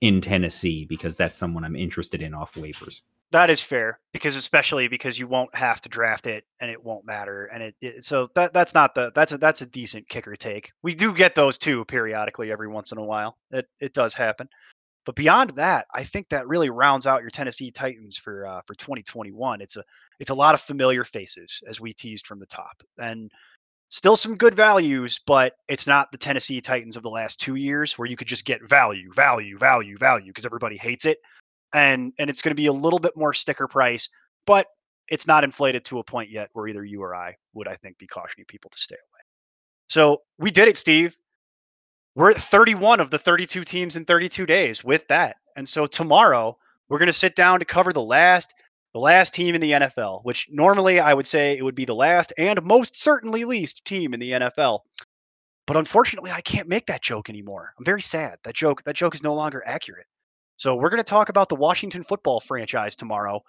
in 0.01 0.21
Tennessee 0.21 0.85
because 0.85 1.16
that's 1.16 1.38
someone 1.38 1.64
I'm 1.64 1.77
interested 1.77 2.23
in 2.23 2.35
off 2.35 2.55
waivers. 2.55 3.01
That 3.31 3.49
is 3.49 3.62
fair 3.62 3.99
because 4.12 4.37
especially 4.37 4.88
because 4.88 5.18
you 5.18 5.27
won't 5.27 5.55
have 5.55 5.81
to 5.81 5.88
draft 5.88 6.27
it 6.27 6.45
and 6.61 6.71
it 6.71 6.85
won't 6.85 7.07
matter 7.07 7.47
and 7.47 7.62
it, 7.62 7.75
it 7.81 8.05
so 8.05 8.29
that 8.35 8.53
that's 8.53 8.75
not 8.75 8.95
the 8.95 9.11
that's 9.14 9.33
a 9.33 9.38
that's 9.38 9.62
a 9.62 9.66
decent 9.66 10.07
kicker 10.11 10.37
take. 10.37 10.71
We 10.83 10.95
do 10.95 11.14
get 11.14 11.35
those 11.35 11.57
too 11.57 11.87
periodically 11.87 12.53
every 12.53 12.68
once 12.68 12.92
in 12.92 12.99
a 12.99 13.05
while. 13.05 13.38
It 13.51 13.66
it 13.81 13.95
does 13.95 14.12
happen. 14.12 14.51
But 15.05 15.17
beyond 15.17 15.51
that, 15.51 15.87
I 15.95 16.05
think 16.05 16.29
that 16.29 16.47
really 16.47 16.71
rounds 16.71 17.07
out 17.07 17.23
your 17.23 17.31
Tennessee 17.31 17.71
Titans 17.71 18.17
for 18.17 18.47
uh, 18.47 18.61
for 18.67 18.75
2021. 18.75 19.61
It's 19.61 19.77
a 19.77 19.85
it's 20.21 20.31
a 20.31 20.35
lot 20.35 20.55
of 20.55 20.61
familiar 20.61 21.05
faces 21.05 21.61
as 21.69 21.81
we 21.81 21.93
teased 21.93 22.27
from 22.27 22.38
the 22.38 22.47
top, 22.47 22.83
and 22.99 23.31
still 23.88 24.17
some 24.17 24.37
good 24.37 24.55
values, 24.55 25.21
but 25.27 25.57
it's 25.69 25.87
not 25.87 26.12
the 26.12 26.19
Tennessee 26.19 26.61
Titans 26.61 26.97
of 26.97 27.03
the 27.03 27.11
last 27.11 27.41
two 27.41 27.57
years 27.57 27.99
where 27.99 28.09
you 28.09 28.17
could 28.17 28.29
just 28.29 28.45
get 28.45 28.67
value, 28.67 29.12
value, 29.12 29.59
value, 29.59 29.99
value 29.99 30.31
because 30.31 30.47
everybody 30.47 30.77
hates 30.77 31.05
it, 31.05 31.19
and 31.75 32.12
and 32.19 32.31
it's 32.31 32.43
going 32.43 32.53
to 32.53 32.61
be 32.61 32.67
a 32.67 32.73
little 32.73 33.01
bit 33.01 33.17
more 33.17 33.35
sticker 33.35 33.67
price, 33.67 34.09
but 34.47 34.69
it's 35.09 35.27
not 35.27 35.45
inflated 35.45 35.85
to 35.85 35.99
a 35.99 36.05
point 36.05 36.31
yet 36.31 36.49
where 36.53 36.69
either 36.69 36.85
you 36.85 37.03
or 37.03 37.15
I 37.15 37.37
would, 37.55 37.69
I 37.69 37.77
think, 37.77 37.99
be 37.99 38.07
cautioning 38.07 38.47
people 38.47 38.71
to 38.71 38.79
stay 38.79 38.95
away. 38.95 39.21
So 39.88 40.23
we 40.38 40.51
did 40.51 40.69
it, 40.69 40.79
Steve. 40.79 41.19
We're 42.14 42.31
at 42.31 42.37
31 42.37 43.01
of 43.01 43.11
the 43.11 43.18
32 43.18 43.64
teams 43.64 43.96
in 43.96 44.05
32 44.05 44.44
days 44.46 44.85
with 44.85 45.07
that. 45.09 45.37
And 45.57 45.68
so 45.68 45.87
tomorrow 45.87 46.57
we're 46.88 46.98
going 46.98 47.07
to 47.07 47.12
sit 47.12 47.35
down 47.35 47.59
to 47.59 47.64
cover 47.64 47.92
the 47.92 48.03
last 48.03 48.55
the 48.92 49.01
last 49.01 49.33
team 49.33 49.55
in 49.55 49.62
the 49.62 49.70
NFL, 49.70 50.22
which 50.22 50.46
normally 50.51 51.01
I 51.01 51.14
would 51.14 51.27
say 51.27 51.57
it 51.57 51.62
would 51.62 51.75
be 51.75 51.87
the 51.87 51.94
last 51.94 52.31
and 52.37 52.62
most 52.62 53.01
certainly 53.01 53.46
least 53.46 53.87
team 53.87 54.12
in 54.12 54.20
the 54.20 54.33
NFL. 54.33 54.81
But 55.66 55.79
unfortunately, 55.79 56.31
I 56.31 56.42
can't 56.42 56.68
make 56.68 56.87
that 56.87 57.01
joke 57.01 57.31
anymore. 57.31 57.72
I'm 57.79 57.87
very 57.87 58.03
sad. 58.03 58.37
That 58.44 58.55
joke 58.55 58.83
that 58.85 58.96
joke 58.96 59.14
is 59.14 59.22
no 59.22 59.35
longer 59.35 59.62
accurate. 59.64 60.07
So 60.59 60.75
we're 60.75 60.90
going 60.90 60.98
to 60.98 61.05
talk 61.05 61.31
about 61.31 61.48
the 61.48 61.57
Washington 61.57 62.03
football 62.03 62.40
franchise 62.40 62.94
tomorrow 62.94 63.40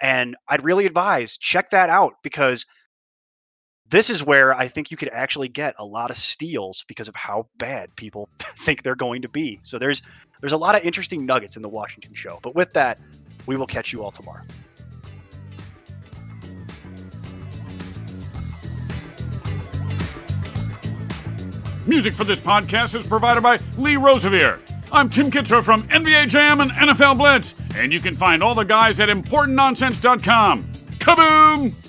and 0.00 0.36
I'd 0.48 0.64
really 0.64 0.86
advise 0.86 1.38
check 1.38 1.70
that 1.70 1.90
out 1.90 2.14
because 2.22 2.66
this 3.90 4.10
is 4.10 4.22
where 4.22 4.54
I 4.54 4.68
think 4.68 4.90
you 4.90 4.96
could 4.96 5.08
actually 5.10 5.48
get 5.48 5.74
a 5.78 5.84
lot 5.84 6.10
of 6.10 6.16
steals 6.16 6.84
because 6.88 7.08
of 7.08 7.16
how 7.16 7.46
bad 7.58 7.94
people 7.96 8.28
think 8.38 8.82
they're 8.82 8.94
going 8.94 9.22
to 9.22 9.28
be. 9.28 9.58
So 9.62 9.78
there's 9.78 10.02
there's 10.40 10.52
a 10.52 10.58
lot 10.58 10.74
of 10.74 10.82
interesting 10.82 11.26
nuggets 11.26 11.56
in 11.56 11.62
the 11.62 11.68
Washington 11.68 12.14
show. 12.14 12.38
But 12.42 12.54
with 12.54 12.72
that, 12.74 12.98
we 13.46 13.56
will 13.56 13.66
catch 13.66 13.92
you 13.92 14.02
all 14.02 14.10
tomorrow. 14.10 14.42
Music 21.86 22.14
for 22.14 22.24
this 22.24 22.38
podcast 22.38 22.94
is 22.94 23.06
provided 23.06 23.42
by 23.42 23.58
Lee 23.78 23.96
Rosevere. 23.96 24.60
I'm 24.92 25.08
Tim 25.08 25.30
Kitzrow 25.30 25.62
from 25.62 25.82
NBA 25.84 26.28
Jam 26.28 26.60
and 26.60 26.70
NFL 26.70 27.16
Blitz, 27.16 27.54
and 27.74 27.92
you 27.92 28.00
can 28.00 28.14
find 28.14 28.42
all 28.42 28.54
the 28.54 28.64
guys 28.64 29.00
at 29.00 29.08
ImportantNonsense.com. 29.08 30.64
Kaboom! 30.98 31.87